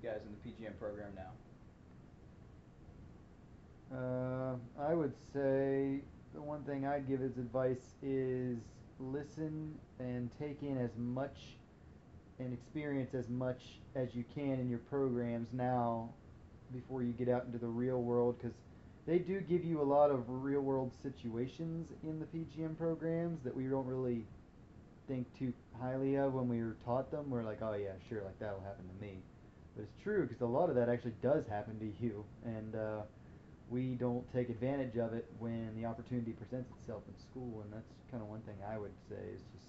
guys 0.00 0.20
in 0.24 0.30
the 0.30 0.64
PGM 0.64 0.78
program 0.78 1.10
now? 1.16 1.32
Uh, 3.96 4.54
I 4.80 4.94
would 4.94 5.14
say 5.32 6.02
the 6.34 6.40
one 6.40 6.62
thing 6.62 6.86
I'd 6.86 7.08
give 7.08 7.20
as 7.20 7.36
advice 7.36 7.96
is 8.00 8.58
listen 9.00 9.74
and 9.98 10.30
take 10.38 10.62
in 10.62 10.78
as 10.78 10.90
much 10.96 11.36
and 12.38 12.52
experience 12.52 13.12
as 13.12 13.28
much 13.28 13.60
as 13.96 14.14
you 14.14 14.24
can 14.34 14.60
in 14.60 14.68
your 14.68 14.78
programs 14.78 15.48
now 15.52 16.10
before 16.74 17.02
you 17.02 17.12
get 17.12 17.28
out 17.28 17.44
into 17.46 17.58
the 17.58 17.66
real 17.66 18.02
world 18.02 18.36
because 18.38 18.56
they 19.06 19.18
do 19.18 19.40
give 19.40 19.64
you 19.64 19.80
a 19.80 19.84
lot 19.84 20.10
of 20.10 20.24
real 20.26 20.60
world 20.60 20.92
situations 21.02 21.88
in 22.02 22.18
the 22.18 22.26
PGM 22.26 22.76
programs 22.76 23.42
that 23.44 23.54
we 23.54 23.64
don't 23.64 23.86
really 23.86 24.24
think 25.06 25.26
too 25.38 25.52
highly 25.80 26.16
of 26.16 26.32
when 26.32 26.48
we 26.48 26.62
were 26.62 26.76
taught 26.84 27.10
them. 27.10 27.30
We're 27.30 27.44
like, 27.44 27.58
oh 27.62 27.74
yeah, 27.74 27.92
sure, 28.08 28.22
like 28.24 28.38
that'll 28.38 28.62
happen 28.62 28.84
to 28.88 29.04
me. 29.04 29.18
But 29.76 29.82
it's 29.82 30.02
true 30.02 30.26
because 30.26 30.40
a 30.40 30.46
lot 30.46 30.70
of 30.70 30.76
that 30.76 30.88
actually 30.88 31.14
does 31.22 31.44
happen 31.48 31.78
to 31.80 32.04
you, 32.04 32.24
and 32.44 32.74
uh, 32.74 33.00
we 33.68 33.94
don't 33.94 34.24
take 34.32 34.48
advantage 34.48 34.96
of 34.96 35.12
it 35.12 35.26
when 35.38 35.70
the 35.76 35.86
opportunity 35.86 36.32
presents 36.32 36.70
itself 36.80 37.02
in 37.08 37.14
school. 37.20 37.62
And 37.62 37.72
that's 37.72 37.92
kind 38.10 38.22
of 38.22 38.28
one 38.28 38.40
thing 38.42 38.56
I 38.66 38.78
would 38.78 38.94
say 39.10 39.20
is 39.34 39.42
just 39.52 39.66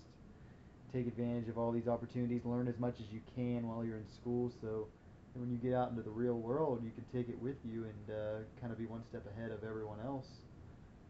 take 0.93 1.07
advantage 1.07 1.49
of 1.49 1.57
all 1.57 1.71
these 1.71 1.87
opportunities, 1.87 2.41
learn 2.45 2.67
as 2.67 2.79
much 2.79 2.95
as 2.99 3.11
you 3.11 3.19
can 3.35 3.67
while 3.67 3.83
you're 3.83 3.97
in 3.97 4.09
school, 4.15 4.51
so 4.61 4.87
that 5.35 5.43
when 5.43 5.51
you 5.51 5.59
get 5.59 5.75
out 5.75 5.91
into 5.91 6.01
the 6.01 6.15
real 6.15 6.39
world, 6.39 6.79
you 6.79 6.95
can 6.95 7.03
take 7.11 7.27
it 7.27 7.35
with 7.43 7.59
you 7.67 7.83
and 7.83 8.03
uh, 8.07 8.39
kind 8.63 8.71
of 8.71 8.79
be 8.79 8.87
one 8.87 9.03
step 9.11 9.27
ahead 9.35 9.51
of 9.51 9.67
everyone 9.67 9.99
else. 9.99 10.25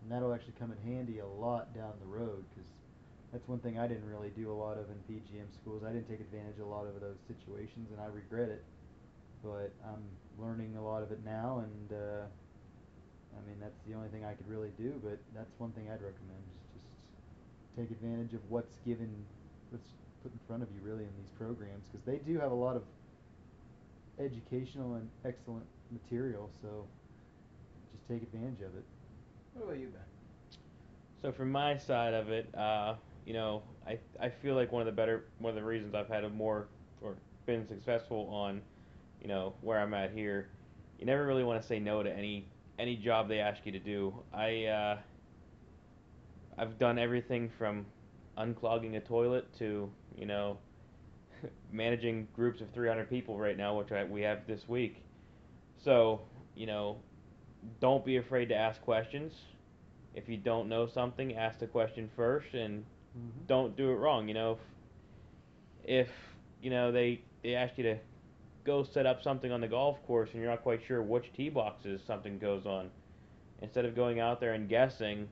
And 0.02 0.10
that'll 0.10 0.34
actually 0.34 0.58
come 0.58 0.74
in 0.74 0.82
handy 0.82 1.22
a 1.22 1.30
lot 1.30 1.74
down 1.78 1.94
the 2.02 2.10
road 2.10 2.44
because 2.50 2.66
that's 3.30 3.46
one 3.48 3.62
thing 3.62 3.78
I 3.78 3.86
didn't 3.86 4.10
really 4.10 4.34
do 4.34 4.50
a 4.50 4.58
lot 4.58 4.82
of 4.82 4.90
in 4.90 4.98
PGM 5.06 5.46
schools. 5.62 5.86
I 5.86 5.94
didn't 5.94 6.10
take 6.10 6.22
advantage 6.26 6.58
of 6.58 6.66
a 6.66 6.74
lot 6.74 6.90
of 6.90 6.98
those 6.98 7.22
situations, 7.30 7.94
and 7.94 8.02
I 8.02 8.10
regret 8.10 8.50
it. 8.50 8.66
But 9.46 9.70
I'm 9.86 10.02
learning 10.42 10.74
a 10.78 10.82
lot 10.82 11.06
of 11.06 11.14
it 11.14 11.22
now, 11.22 11.62
and 11.62 11.88
uh, 11.94 12.26
I 12.26 13.40
mean, 13.46 13.62
that's 13.62 13.78
the 13.86 13.94
only 13.94 14.10
thing 14.10 14.26
I 14.26 14.34
could 14.34 14.50
really 14.50 14.74
do, 14.78 14.98
but 15.06 15.22
that's 15.38 15.54
one 15.62 15.70
thing 15.78 15.86
I'd 15.86 16.02
recommend, 16.02 16.42
is 16.50 16.66
just 16.74 16.90
take 17.78 17.94
advantage 17.94 18.34
of 18.34 18.42
what's 18.50 18.74
given, 18.86 19.10
what's 19.70 19.86
put 20.24 20.34
in 20.34 20.40
front 20.50 20.64
of 20.66 20.70
you 20.74 20.82
really 20.82 21.06
in 21.06 21.14
these 21.22 21.30
programs, 21.38 21.86
cause 21.94 22.02
they 22.10 22.18
do 22.26 22.40
have 22.42 22.50
a 22.50 22.58
lot 22.58 22.74
of 22.74 22.82
educational 24.20 24.96
and 24.96 25.10
excellent 25.26 25.66
material, 25.92 26.50
so 26.62 26.86
just 27.92 28.08
take 28.08 28.24
advantage 28.24 28.62
of 28.62 28.76
it. 28.76 28.84
What 29.54 29.66
about 29.66 29.80
you, 29.80 29.88
Ben? 29.88 30.02
So 31.22 31.32
from 31.32 31.52
my 31.52 31.78
side 31.78 32.14
of 32.14 32.30
it, 32.30 32.54
uh, 32.56 32.96
you 33.26 33.34
know, 33.34 33.64
I 33.88 33.98
I 34.20 34.30
feel 34.30 34.56
like 34.56 34.72
one 34.72 34.82
of 34.82 34.86
the 34.86 34.92
better 34.92 35.26
one 35.40 35.50
of 35.50 35.56
the 35.56 35.64
reasons 35.64 35.96
I've 35.96 36.08
had 36.08 36.24
a 36.24 36.30
more 36.30 36.68
or 37.02 37.16
been 37.46 37.68
successful 37.68 38.28
on, 38.32 38.62
you 39.22 39.28
know, 39.28 39.54
where 39.62 39.80
I'm 39.80 39.94
at 39.94 40.12
here, 40.12 40.50
you 41.00 41.06
never 41.06 41.26
really 41.26 41.44
want 41.44 41.62
to 41.62 41.68
say 41.68 41.80
no 41.80 42.04
to 42.04 42.12
any 42.12 42.48
any 42.78 42.96
job 42.96 43.28
they 43.28 43.40
ask 43.40 43.66
you 43.66 43.72
to 43.72 43.80
do. 43.80 44.14
I 44.34 44.66
uh, 44.66 44.98
I've 46.58 46.78
done 46.78 47.00
everything 47.00 47.50
from 47.58 47.86
unclogging 48.38 48.96
a 48.98 49.00
toilet 49.00 49.52
to 49.58 49.90
you 50.16 50.26
know 50.26 50.58
managing 51.72 52.28
groups 52.34 52.62
of 52.62 52.70
300 52.72 53.10
people 53.10 53.38
right 53.38 53.58
now, 53.58 53.78
which 53.78 53.92
I, 53.92 54.04
we 54.04 54.22
have 54.22 54.46
this 54.48 54.68
week. 54.68 55.04
So 55.84 56.22
you 56.56 56.66
know, 56.68 56.98
don't 57.80 58.06
be 58.06 58.18
afraid 58.18 58.50
to 58.50 58.56
ask 58.56 58.82
questions. 58.82 59.34
If 60.14 60.30
you 60.30 60.38
don't 60.38 60.70
know 60.70 60.88
something, 60.88 61.36
ask 61.36 61.60
the 61.60 61.68
question 61.68 62.10
first, 62.16 62.54
and 62.54 62.86
Mhm. 63.18 63.48
don't 63.48 63.76
do 63.76 63.92
it 63.92 63.96
wrong. 63.96 64.28
You 64.28 64.34
know, 64.34 64.52
if, 65.84 66.08
if 66.08 66.10
you 66.62 66.70
know 66.70 66.92
they 66.92 67.22
they 67.44 67.56
ask 67.56 67.78
you 67.78 67.84
to 67.84 67.98
go 68.64 68.84
set 68.84 69.06
up 69.06 69.22
something 69.22 69.52
on 69.52 69.62
the 69.62 69.68
golf 69.68 70.04
course 70.08 70.32
and 70.34 70.42
you're 70.42 70.50
not 70.50 70.64
quite 70.64 70.82
sure 70.84 71.02
which 71.04 71.32
tee 71.34 71.50
boxes 71.50 72.02
something 72.04 72.40
goes 72.40 72.66
on, 72.66 72.90
instead 73.62 73.86
of 73.86 73.96
going 73.96 74.20
out 74.20 74.40
there 74.40 74.54
and 74.54 74.68
guessing, 74.70 75.28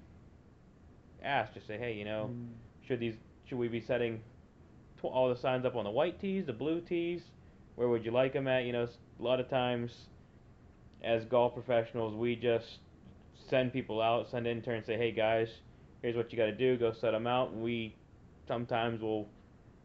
ask. 1.23 1.53
Just 1.53 1.67
say, 1.67 1.77
hey, 1.77 1.93
you 1.93 2.05
know, 2.05 2.29
Mm. 2.31 2.47
should 2.85 2.99
these 2.99 3.15
should 3.45 3.57
we 3.57 3.67
be 3.67 3.81
setting 3.81 4.21
all 5.11 5.29
the 5.29 5.39
signs 5.39 5.65
up 5.65 5.75
on 5.75 5.83
the 5.83 5.91
white 5.91 6.19
tees, 6.19 6.45
the 6.45 6.53
blue 6.53 6.81
tees? 6.81 7.21
Where 7.75 7.87
would 7.87 8.05
you 8.05 8.11
like 8.11 8.33
them 8.33 8.47
at? 8.47 8.65
You 8.65 8.73
know, 8.73 8.87
a 9.19 9.23
lot 9.23 9.39
of 9.39 9.49
times, 9.49 9.91
as 11.03 11.25
golf 11.25 11.53
professionals, 11.53 12.13
we 12.15 12.35
just 12.35 12.79
send 13.49 13.73
people 13.73 14.01
out, 14.01 14.29
send 14.29 14.47
interns, 14.47 14.85
say, 14.85 14.97
hey 14.97 15.11
guys, 15.11 15.49
here's 16.01 16.15
what 16.15 16.31
you 16.31 16.37
got 16.37 16.45
to 16.45 16.55
do, 16.55 16.77
go 16.77 16.93
set 16.93 17.11
them 17.11 17.27
out. 17.27 17.55
We 17.55 17.95
sometimes 18.47 19.01
will 19.01 19.27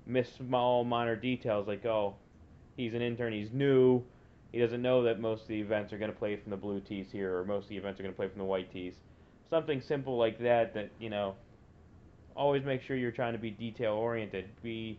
miss 0.07 0.29
small 0.35 0.85
minor 0.85 1.17
details 1.17 1.67
like, 1.67 1.85
oh, 1.87 2.17
he's 2.77 2.95
an 2.95 3.03
intern, 3.03 3.33
he's 3.33 3.53
new, 3.53 4.03
he 4.53 4.59
doesn't 4.59 4.81
know 4.81 5.03
that 5.03 5.21
most 5.21 5.43
of 5.43 5.49
the 5.49 5.61
events 5.61 5.93
are 5.93 5.99
going 5.99 6.11
to 6.11 6.17
play 6.17 6.37
from 6.37 6.51
the 6.51 6.57
blue 6.57 6.81
tees 6.81 7.07
here, 7.13 7.37
or 7.37 7.45
most 7.45 7.65
of 7.65 7.69
the 7.71 7.77
events 7.77 8.01
are 8.01 8.03
going 8.03 8.15
to 8.15 8.17
play 8.17 8.29
from 8.29 8.39
the 8.39 8.45
white 8.45 8.73
tees. 8.73 8.95
Something 9.51 9.81
simple 9.81 10.17
like 10.17 10.39
that. 10.41 10.75
That 10.75 10.91
you 10.99 11.11
know, 11.11 11.35
always 12.35 12.65
make 12.65 12.83
sure 12.83 12.97
you're 12.97 13.11
trying 13.11 13.35
to 13.35 13.39
be 13.39 13.51
detail 13.51 13.93
oriented. 13.93 14.49
Be 14.63 14.99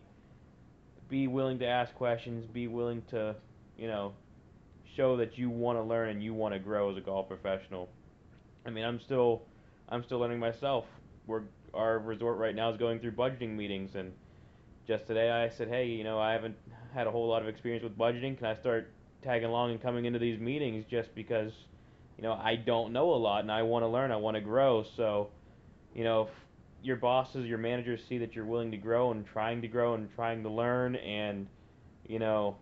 be 1.10 1.26
willing 1.26 1.58
to 1.58 1.66
ask 1.66 1.94
questions. 1.94 2.46
Be 2.46 2.68
willing 2.68 3.02
to, 3.10 3.34
you 3.76 3.88
know, 3.88 4.14
show 4.96 5.16
that 5.16 5.36
you 5.36 5.50
want 5.50 5.78
to 5.78 5.82
learn 5.82 6.08
and 6.08 6.22
you 6.22 6.32
want 6.32 6.54
to 6.54 6.60
grow 6.60 6.90
as 6.90 6.96
a 6.96 7.00
golf 7.00 7.28
professional. 7.28 7.88
I 8.64 8.70
mean, 8.70 8.84
I'm 8.84 9.00
still 9.00 9.42
I'm 9.88 10.04
still 10.04 10.18
learning 10.18 10.38
myself. 10.38 10.84
We're 11.26 11.42
our 11.74 11.98
resort 11.98 12.38
right 12.38 12.54
now 12.54 12.70
is 12.70 12.78
going 12.78 13.00
through 13.00 13.12
budgeting 13.12 13.50
meetings 13.50 13.90
and 13.94 14.12
just 14.86 15.06
today 15.06 15.30
I 15.30 15.50
said, 15.56 15.68
"Hey, 15.68 15.86
you 15.86 16.04
know, 16.04 16.18
I 16.18 16.32
haven't 16.32 16.56
had 16.94 17.06
a 17.06 17.10
whole 17.10 17.28
lot 17.28 17.42
of 17.42 17.48
experience 17.48 17.84
with 17.84 17.96
budgeting. 17.96 18.36
Can 18.36 18.46
I 18.46 18.56
start 18.56 18.90
tagging 19.22 19.48
along 19.48 19.72
and 19.72 19.82
coming 19.82 20.04
into 20.04 20.18
these 20.18 20.40
meetings 20.40 20.84
just 20.90 21.14
because 21.14 21.52
you 22.16 22.24
know, 22.24 22.32
I 22.32 22.56
don't 22.56 22.92
know 22.92 23.14
a 23.14 23.16
lot 23.16 23.40
and 23.40 23.50
I 23.50 23.62
want 23.62 23.82
to 23.82 23.88
learn, 23.88 24.10
I 24.10 24.16
want 24.16 24.36
to 24.36 24.40
grow." 24.40 24.84
So, 24.96 25.30
you 25.94 26.04
know, 26.04 26.28
your 26.82 26.96
bosses, 26.96 27.46
your 27.46 27.58
managers 27.58 28.04
see 28.08 28.18
that 28.18 28.34
you're 28.34 28.44
willing 28.44 28.70
to 28.70 28.76
grow 28.76 29.10
and 29.10 29.26
trying 29.26 29.62
to 29.62 29.68
grow 29.68 29.94
and 29.94 30.12
trying 30.14 30.42
to 30.42 30.48
learn 30.48 30.96
and 30.96 31.46
you 32.06 32.18
know, 32.18 32.56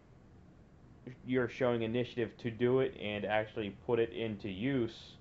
you're 1.27 1.49
showing 1.49 1.83
initiative 1.83 2.37
to 2.39 2.51
do 2.51 2.81
it 2.81 2.95
and 3.01 3.25
actually 3.25 3.71
put 3.87 3.99
it 3.99 4.13
into 4.13 4.49
use, 4.51 5.15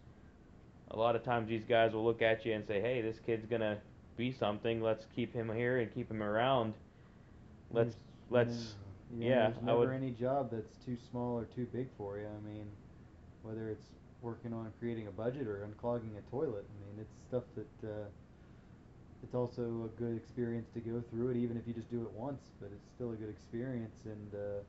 a 0.92 0.98
lot 0.98 1.16
of 1.16 1.24
times 1.24 1.48
these 1.48 1.64
guys 1.64 1.94
will 1.94 2.04
look 2.04 2.22
at 2.22 2.46
you 2.46 2.54
and 2.54 2.66
say, 2.68 2.82
"Hey, 2.82 3.02
this 3.02 3.20
kid's 3.20 3.46
gonna 3.46 3.78
be 4.18 4.32
something. 4.32 4.82
Let's 4.82 5.06
keep 5.16 5.34
him 5.34 5.54
here 5.54 5.78
and 5.80 5.94
keep 5.94 6.10
him 6.12 6.22
around. 6.22 6.74
Let's 7.72 7.96
There's 7.96 8.04
let's 8.30 8.76
you 9.12 9.26
know, 9.26 9.30
yeah, 9.30 9.52
There's 9.52 9.62
I 9.68 9.74
never 9.74 9.80
would 9.80 9.90
any 9.94 10.12
job 10.12 10.52
that's 10.52 10.76
too 10.86 10.98
small 11.10 11.38
or 11.38 11.46
too 11.46 11.68
big 11.72 11.88
for 11.98 12.18
you. 12.18 12.28
I 12.28 12.48
mean, 12.48 12.66
whether 13.44 13.70
it's 13.70 13.88
working 14.22 14.54
on 14.54 14.72
creating 14.80 15.08
a 15.08 15.12
budget 15.12 15.48
or 15.48 15.66
unclogging 15.68 16.18
a 16.18 16.22
toilet. 16.30 16.66
I 16.68 16.86
mean, 16.86 17.00
it's 17.00 17.16
stuff 17.28 17.44
that 17.56 17.88
uh, 17.88 18.06
it's 19.28 19.36
also 19.36 19.92
a 19.92 20.00
good 20.00 20.16
experience 20.16 20.70
to 20.74 20.80
go 20.80 21.04
through 21.12 21.32
it, 21.32 21.38
even 21.38 21.58
if 21.58 21.68
you 21.68 21.74
just 21.74 21.92
do 21.92 22.02
it 22.02 22.12
once. 22.14 22.42
But 22.62 22.72
it's 22.74 22.90
still 22.96 23.12
a 23.12 23.16
good 23.16 23.30
experience, 23.30 23.98
and 24.06 24.34
uh, 24.34 24.64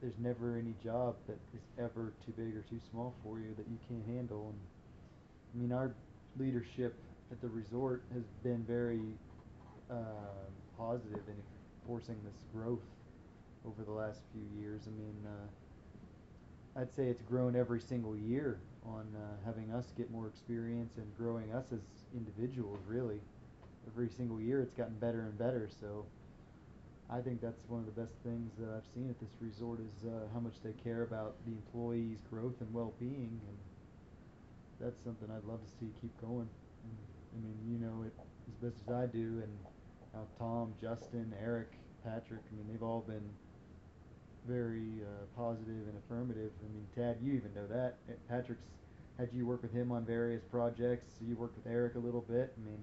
there's 0.00 0.18
never 0.18 0.56
any 0.56 0.74
job 0.82 1.16
that 1.26 1.38
is 1.54 1.62
ever 1.78 2.12
too 2.24 2.32
big 2.36 2.56
or 2.56 2.62
too 2.68 2.80
small 2.90 3.14
for 3.22 3.38
you 3.38 3.54
that 3.56 3.66
you 3.68 3.78
can't 3.88 4.04
handle. 4.06 4.52
And 4.52 4.58
I 5.54 5.58
mean, 5.62 5.72
our 5.72 5.94
leadership 6.38 6.94
at 7.32 7.40
the 7.40 7.48
resort 7.48 8.02
has 8.14 8.24
been 8.42 8.64
very 8.64 9.00
um 9.90 10.52
positive 10.78 11.22
in 11.28 11.36
forcing 11.86 12.16
this 12.24 12.44
growth 12.52 12.84
over 13.66 13.82
the 13.84 13.92
last 13.92 14.20
few 14.32 14.60
years. 14.60 14.82
I 14.86 14.90
mean, 14.90 15.16
uh, 15.26 16.80
I'd 16.80 16.92
say 16.92 17.08
it's 17.08 17.22
grown 17.22 17.56
every 17.56 17.80
single 17.80 18.16
year 18.16 18.60
on 18.86 19.06
uh, 19.16 19.36
having 19.44 19.72
us 19.72 19.92
get 19.96 20.10
more 20.10 20.28
experience 20.28 20.96
and 20.96 21.06
growing 21.16 21.52
us 21.52 21.72
as 21.72 21.80
individuals. 22.14 22.80
Really, 22.86 23.20
every 23.92 24.08
single 24.16 24.40
year 24.40 24.60
it's 24.60 24.74
gotten 24.74 24.94
better 24.94 25.20
and 25.20 25.38
better. 25.38 25.68
So, 25.80 26.04
I 27.10 27.20
think 27.20 27.40
that's 27.40 27.64
one 27.68 27.80
of 27.80 27.86
the 27.86 27.96
best 27.96 28.12
things 28.22 28.52
that 28.60 28.68
I've 28.68 28.84
seen 28.92 29.08
at 29.08 29.18
this 29.18 29.32
resort 29.40 29.80
is 29.80 29.96
uh, 30.04 30.28
how 30.34 30.40
much 30.40 30.52
they 30.62 30.76
care 30.84 31.02
about 31.02 31.36
the 31.46 31.52
employees' 31.52 32.20
growth 32.28 32.60
and 32.60 32.68
well-being, 32.72 33.40
and 33.48 33.58
that's 34.78 35.00
something 35.04 35.28
I'd 35.32 35.48
love 35.48 35.60
to 35.64 35.70
see 35.80 35.88
keep 36.02 36.12
going. 36.20 36.44
And, 36.84 36.96
I 37.32 37.36
mean, 37.40 37.56
you 37.64 37.78
know 37.80 38.04
it 38.04 38.12
as 38.44 38.56
best 38.60 38.76
as 38.86 38.92
I 38.92 39.06
do, 39.06 39.40
and 39.40 39.52
how 40.12 40.28
Tom, 40.38 40.74
Justin, 40.82 41.32
Eric, 41.42 41.72
Patrick. 42.04 42.44
I 42.44 42.56
mean, 42.56 42.66
they've 42.70 42.82
all 42.82 43.04
been 43.08 43.24
very 44.46 45.00
uh, 45.00 45.24
positive 45.36 45.88
and 45.88 45.96
affirmative. 46.04 46.52
I 46.60 46.68
mean, 46.72 46.86
Tad, 46.94 47.16
you 47.22 47.32
even 47.32 47.54
know 47.54 47.66
that. 47.68 47.96
Patrick's 48.28 48.68
had 49.18 49.28
you 49.32 49.46
work 49.46 49.62
with 49.62 49.72
him 49.72 49.90
on 49.92 50.04
various 50.04 50.42
projects. 50.44 51.08
You 51.26 51.36
worked 51.36 51.56
with 51.56 51.66
Eric 51.72 51.96
a 51.96 51.98
little 51.98 52.20
bit. 52.22 52.52
I 52.56 52.60
mean, 52.64 52.78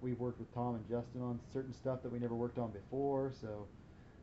we've 0.00 0.18
worked 0.18 0.38
with 0.40 0.52
Tom 0.54 0.74
and 0.76 0.88
Justin 0.88 1.22
on 1.22 1.40
certain 1.52 1.72
stuff 1.72 2.02
that 2.02 2.12
we 2.12 2.18
never 2.18 2.34
worked 2.34 2.58
on 2.58 2.70
before. 2.70 3.32
So 3.40 3.66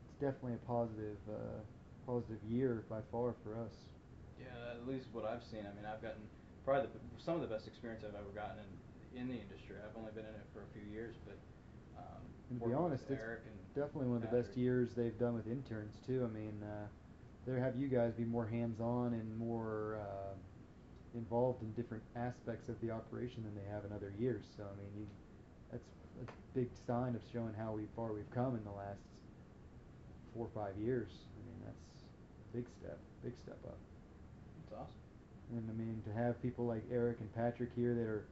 it's 0.10 0.20
definitely 0.20 0.54
a 0.54 0.68
positive, 0.68 1.18
uh, 1.30 1.62
positive 2.06 2.44
year 2.50 2.84
by 2.90 3.02
far 3.12 3.34
for 3.44 3.56
us. 3.64 3.74
Yeah, 4.40 4.74
at 4.74 4.88
least 4.88 5.08
what 5.14 5.26
I've 5.26 5.44
seen. 5.44 5.66
I 5.66 5.74
mean, 5.74 5.86
I've 5.86 6.02
gotten 6.02 6.22
probably 6.64 6.90
the, 6.94 7.22
some 7.22 7.36
of 7.36 7.42
the 7.42 7.48
best 7.48 7.68
experience 7.68 8.04
I've 8.04 8.16
ever 8.16 8.32
gotten 8.34 8.60
in 8.60 9.20
in 9.20 9.28
the 9.28 9.40
industry. 9.40 9.78
I've 9.82 9.96
only 9.96 10.12
been 10.12 10.26
in 10.26 10.36
it 10.36 10.46
for 10.54 10.62
a 10.62 10.68
few 10.74 10.84
years, 10.84 11.16
but 11.26 11.38
um, 11.98 12.22
And 12.50 12.60
to 12.60 12.66
be 12.68 12.74
honest, 12.74 13.04
it's 13.10 13.22
definitely 13.74 14.08
one 14.08 14.18
of 14.18 14.30
the 14.30 14.36
best 14.36 14.56
years 14.58 14.90
they've 14.96 15.18
done 15.18 15.34
with 15.34 15.48
interns 15.48 15.94
too. 16.06 16.24
I 16.24 16.28
mean, 16.28 16.62
uh, 16.64 16.88
they 17.46 17.60
have 17.60 17.76
you 17.80 17.88
guys 17.88 18.14
be 18.14 18.26
more 18.26 18.46
hands-on 18.46 19.14
and 19.14 19.38
more 19.38 19.96
uh, 19.96 20.36
involved 21.18 21.64
in 21.64 21.72
different 21.74 22.04
aspects 22.16 22.70
of 22.70 22.80
the 22.82 22.92
operation 22.92 23.44
than 23.44 23.56
they 23.56 23.68
have 23.70 23.86
in 23.86 23.92
other 23.92 24.14
years. 24.20 24.46
So 24.56 24.64
I 24.64 24.76
mean, 24.76 24.92
you, 24.96 25.08
that's 25.72 25.84
a 26.22 26.58
big 26.58 26.70
sign 26.86 27.16
of 27.16 27.22
showing 27.32 27.54
how 27.58 27.74
we 27.74 27.84
far 27.96 28.12
we've 28.14 28.30
come 28.34 28.56
in 28.56 28.64
the 28.64 28.72
last 28.72 29.00
four 30.34 30.48
or 30.48 30.66
five 30.66 30.76
years. 30.82 31.10
I 31.12 31.40
mean, 31.46 31.60
that's 31.66 32.04
a 32.04 32.58
big 32.58 32.66
step, 32.80 32.98
big 33.24 33.34
step 33.44 33.58
up. 33.66 33.78
It's 34.64 34.74
awesome. 34.74 35.56
And 35.56 35.70
I 35.70 35.74
mean, 35.74 36.02
to 36.06 36.14
have 36.14 36.42
people 36.42 36.66
like 36.66 36.84
Eric 36.92 37.18
and 37.20 37.34
Patrick 37.36 37.70
here 37.76 37.94
that 37.96 38.04
are 38.06 38.26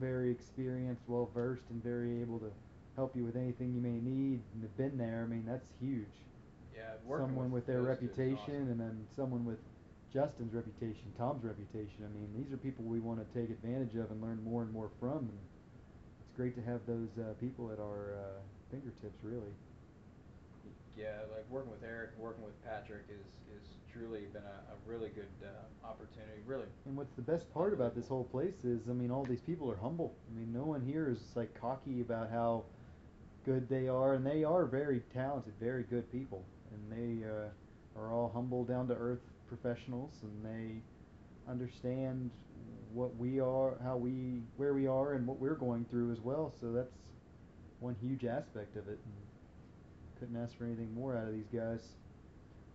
very 0.00 0.30
experienced, 0.30 1.02
well 1.06 1.30
versed, 1.34 1.62
and 1.70 1.82
very 1.82 2.20
able 2.20 2.38
to 2.40 2.50
help 2.96 3.16
you 3.16 3.24
with 3.24 3.36
anything 3.36 3.72
you 3.72 3.80
may 3.80 3.96
need 4.00 4.40
and 4.52 4.62
have 4.62 4.76
been 4.76 4.98
there, 4.98 5.24
I 5.26 5.30
mean, 5.30 5.44
that's 5.46 5.66
huge. 5.80 6.12
Yeah, 6.74 6.82
working 7.04 7.28
Someone 7.28 7.50
with, 7.50 7.64
with 7.64 7.66
their 7.66 7.82
those 7.82 7.98
two 7.98 8.04
is 8.04 8.10
reputation 8.10 8.68
awesome. 8.68 8.70
and 8.70 8.80
then 8.80 9.06
someone 9.16 9.44
with 9.44 9.58
Justin's 10.12 10.52
reputation, 10.52 11.08
Tom's 11.16 11.44
reputation. 11.44 12.04
I 12.04 12.10
mean, 12.12 12.28
these 12.36 12.52
are 12.52 12.58
people 12.58 12.84
we 12.84 13.00
want 13.00 13.20
to 13.20 13.26
take 13.38 13.48
advantage 13.48 13.94
of 13.96 14.10
and 14.10 14.20
learn 14.20 14.42
more 14.44 14.62
and 14.62 14.72
more 14.72 14.90
from. 15.00 15.30
And 15.30 15.38
it's 16.32 16.36
great 16.38 16.56
to 16.56 16.70
have 16.70 16.80
those 16.86 17.10
uh, 17.20 17.34
people 17.40 17.70
at 17.70 17.78
our 17.78 18.14
uh, 18.16 18.40
fingertips, 18.70 19.18
really. 19.22 19.52
Yeah, 20.96 21.20
like 21.30 21.44
working 21.50 21.70
with 21.70 21.82
Eric, 21.84 22.10
working 22.18 22.42
with 22.42 22.54
Patrick 22.64 23.04
is 23.10 23.26
is 23.54 23.68
truly 23.92 24.20
been 24.32 24.42
a, 24.42 24.72
a 24.72 24.76
really 24.86 25.10
good 25.10 25.28
uh, 25.44 25.86
opportunity. 25.86 26.40
Really. 26.46 26.64
And 26.86 26.96
what's 26.96 27.14
the 27.16 27.22
best 27.22 27.52
part 27.52 27.74
about 27.74 27.94
this 27.94 28.08
whole 28.08 28.24
place 28.24 28.64
is, 28.64 28.80
I 28.88 28.92
mean, 28.94 29.10
all 29.10 29.24
these 29.24 29.42
people 29.42 29.70
are 29.70 29.76
humble. 29.76 30.14
I 30.30 30.38
mean, 30.38 30.50
no 30.54 30.64
one 30.64 30.80
here 30.80 31.10
is 31.10 31.20
like 31.34 31.52
cocky 31.60 32.00
about 32.00 32.30
how 32.30 32.64
good 33.44 33.68
they 33.68 33.88
are, 33.88 34.14
and 34.14 34.24
they 34.24 34.42
are 34.42 34.64
very 34.64 35.02
talented, 35.12 35.52
very 35.60 35.82
good 35.82 36.10
people, 36.10 36.42
and 36.70 37.20
they 37.22 37.26
uh, 37.26 38.00
are 38.00 38.10
all 38.10 38.30
humble, 38.32 38.64
down 38.64 38.88
to 38.88 38.94
earth 38.94 39.20
professionals, 39.48 40.12
and 40.22 40.42
they 40.42 41.50
understand 41.50 42.30
what 42.92 43.16
we 43.16 43.40
are, 43.40 43.78
how 43.82 43.96
we, 43.96 44.42
where 44.56 44.74
we 44.74 44.86
are, 44.86 45.14
and 45.14 45.26
what 45.26 45.38
we're 45.38 45.54
going 45.54 45.86
through 45.90 46.12
as 46.12 46.20
well. 46.20 46.52
So 46.60 46.72
that's 46.72 46.92
one 47.80 47.96
huge 48.00 48.24
aspect 48.24 48.76
of 48.76 48.88
it. 48.88 48.98
And 49.04 49.14
couldn't 50.20 50.42
ask 50.42 50.56
for 50.56 50.64
anything 50.64 50.94
more 50.94 51.16
out 51.16 51.26
of 51.26 51.32
these 51.32 51.48
guys. 51.52 51.80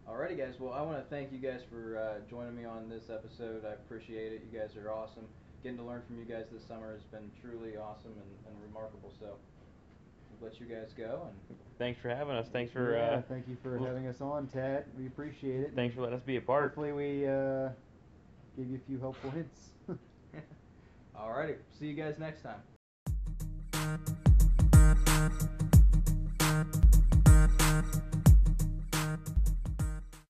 Alrighty, 0.10 0.38
guys. 0.38 0.56
Well, 0.60 0.74
I 0.74 0.82
want 0.82 0.98
to 0.98 1.04
thank 1.10 1.32
you 1.32 1.38
guys 1.38 1.62
for 1.70 1.98
uh, 1.98 2.30
joining 2.30 2.56
me 2.56 2.66
on 2.66 2.90
this 2.90 3.10
episode. 3.10 3.66
I 3.66 3.74
appreciate 3.74 4.32
it. 4.32 4.42
You 4.52 4.60
guys 4.60 4.76
are 4.78 4.92
awesome. 4.92 5.24
Getting 5.64 5.78
to 5.80 5.84
learn 5.84 6.02
from 6.08 6.18
you 6.18 6.26
guys 6.26 6.46
this 6.52 6.64
summer 6.66 6.94
has 6.94 7.04
been 7.04 7.30
truly 7.42 7.78
awesome 7.78 8.12
and, 8.12 8.54
and 8.54 8.56
remarkable. 8.64 9.12
So, 9.20 9.36
we'll 10.40 10.50
let 10.50 10.60
you 10.60 10.66
guys 10.66 10.94
go. 10.98 11.28
And 11.50 11.58
Thanks 11.78 12.00
for 12.02 12.10
having 12.10 12.36
us. 12.36 12.48
Thanks 12.52 12.72
for 12.72 12.96
yeah, 12.96 13.18
uh, 13.18 13.22
thank 13.28 13.48
you 13.48 13.58
for 13.62 13.78
well- 13.78 13.88
having 13.88 14.08
us 14.08 14.22
on, 14.22 14.48
Tad. 14.48 14.86
We 14.98 15.08
appreciate 15.08 15.62
it. 15.62 15.72
thanks 15.76 15.94
for 15.96 16.02
letting 16.02 16.18
us 16.18 16.24
be 16.26 16.38
a 16.38 16.42
part. 16.42 16.64
Hopefully, 16.64 16.92
we 16.94 17.28
uh, 17.28 17.70
gave 18.56 18.70
you 18.70 18.78
a 18.78 18.88
few 18.88 19.00
helpful 19.00 19.30
hints. 19.32 19.72
Alrighty, 21.20 21.56
see 21.80 21.88
you 21.88 21.94
guys 21.94 22.16
next 22.20 22.44
time. 22.44 22.62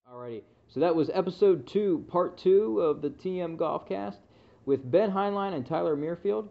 Alrighty, 0.10 0.41
so 0.67 0.80
that 0.80 0.95
was 0.95 1.10
episode 1.13 1.67
two, 1.67 2.06
part 2.08 2.38
two 2.38 2.82
of 2.82 3.02
the 3.02 3.10
TM 3.10 3.58
Golfcast 3.58 4.17
with 4.65 4.89
Ben 4.89 5.12
Heinlein 5.12 5.54
and 5.54 5.65
Tyler 5.65 5.95
Muirfield. 5.95 6.50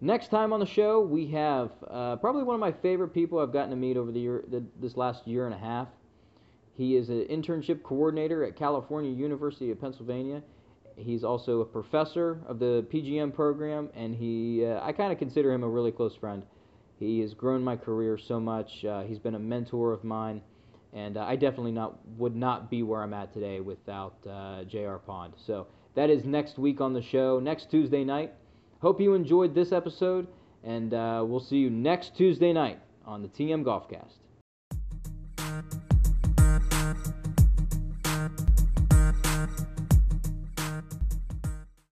Next 0.00 0.28
time 0.28 0.52
on 0.52 0.60
the 0.60 0.66
show, 0.66 1.00
we 1.00 1.28
have 1.28 1.70
uh, 1.88 2.16
probably 2.16 2.42
one 2.42 2.54
of 2.54 2.60
my 2.60 2.72
favorite 2.72 3.14
people 3.14 3.38
I've 3.38 3.52
gotten 3.52 3.70
to 3.70 3.76
meet 3.76 3.96
over 3.96 4.12
the 4.12 4.20
year, 4.20 4.44
the, 4.48 4.62
this 4.80 4.96
last 4.96 5.26
year 5.26 5.46
and 5.46 5.54
a 5.54 5.58
half. 5.58 5.88
He 6.76 6.96
is 6.96 7.08
an 7.08 7.24
internship 7.30 7.82
coordinator 7.82 8.44
at 8.44 8.56
California 8.56 9.10
University 9.10 9.70
of 9.70 9.80
Pennsylvania. 9.80 10.42
He's 10.96 11.24
also 11.24 11.60
a 11.60 11.64
professor 11.64 12.40
of 12.46 12.58
the 12.58 12.86
PGM 12.92 13.34
program, 13.34 13.90
and 13.94 14.14
he 14.14 14.64
uh, 14.64 14.80
I 14.82 14.92
kind 14.92 15.12
of 15.12 15.18
consider 15.18 15.52
him 15.52 15.62
a 15.62 15.68
really 15.68 15.92
close 15.92 16.14
friend. 16.14 16.42
He 16.98 17.20
has 17.20 17.34
grown 17.34 17.62
my 17.62 17.76
career 17.76 18.16
so 18.16 18.38
much. 18.40 18.84
Uh, 18.84 19.02
he's 19.02 19.18
been 19.18 19.34
a 19.34 19.38
mentor 19.38 19.92
of 19.92 20.04
mine, 20.04 20.40
and 20.92 21.16
uh, 21.16 21.24
I 21.24 21.36
definitely 21.36 21.72
not 21.72 21.98
would 22.16 22.36
not 22.36 22.70
be 22.70 22.82
where 22.82 23.02
I'm 23.02 23.14
at 23.14 23.32
today 23.32 23.60
without 23.60 24.14
uh, 24.28 24.64
J.R. 24.64 24.98
Pond. 24.98 25.34
So 25.46 25.66
that 25.94 26.10
is 26.10 26.24
next 26.24 26.58
week 26.58 26.80
on 26.80 26.92
the 26.92 27.02
show, 27.02 27.40
next 27.40 27.70
Tuesday 27.70 28.04
night. 28.04 28.32
Hope 28.80 29.00
you 29.00 29.14
enjoyed 29.14 29.54
this 29.54 29.72
episode, 29.72 30.28
and 30.62 30.94
uh, 30.94 31.24
we'll 31.26 31.40
see 31.40 31.56
you 31.56 31.70
next 31.70 32.16
Tuesday 32.16 32.52
night 32.52 32.78
on 33.04 33.22
the 33.22 33.28
TM 33.28 33.64
Golfcast. 33.64 34.23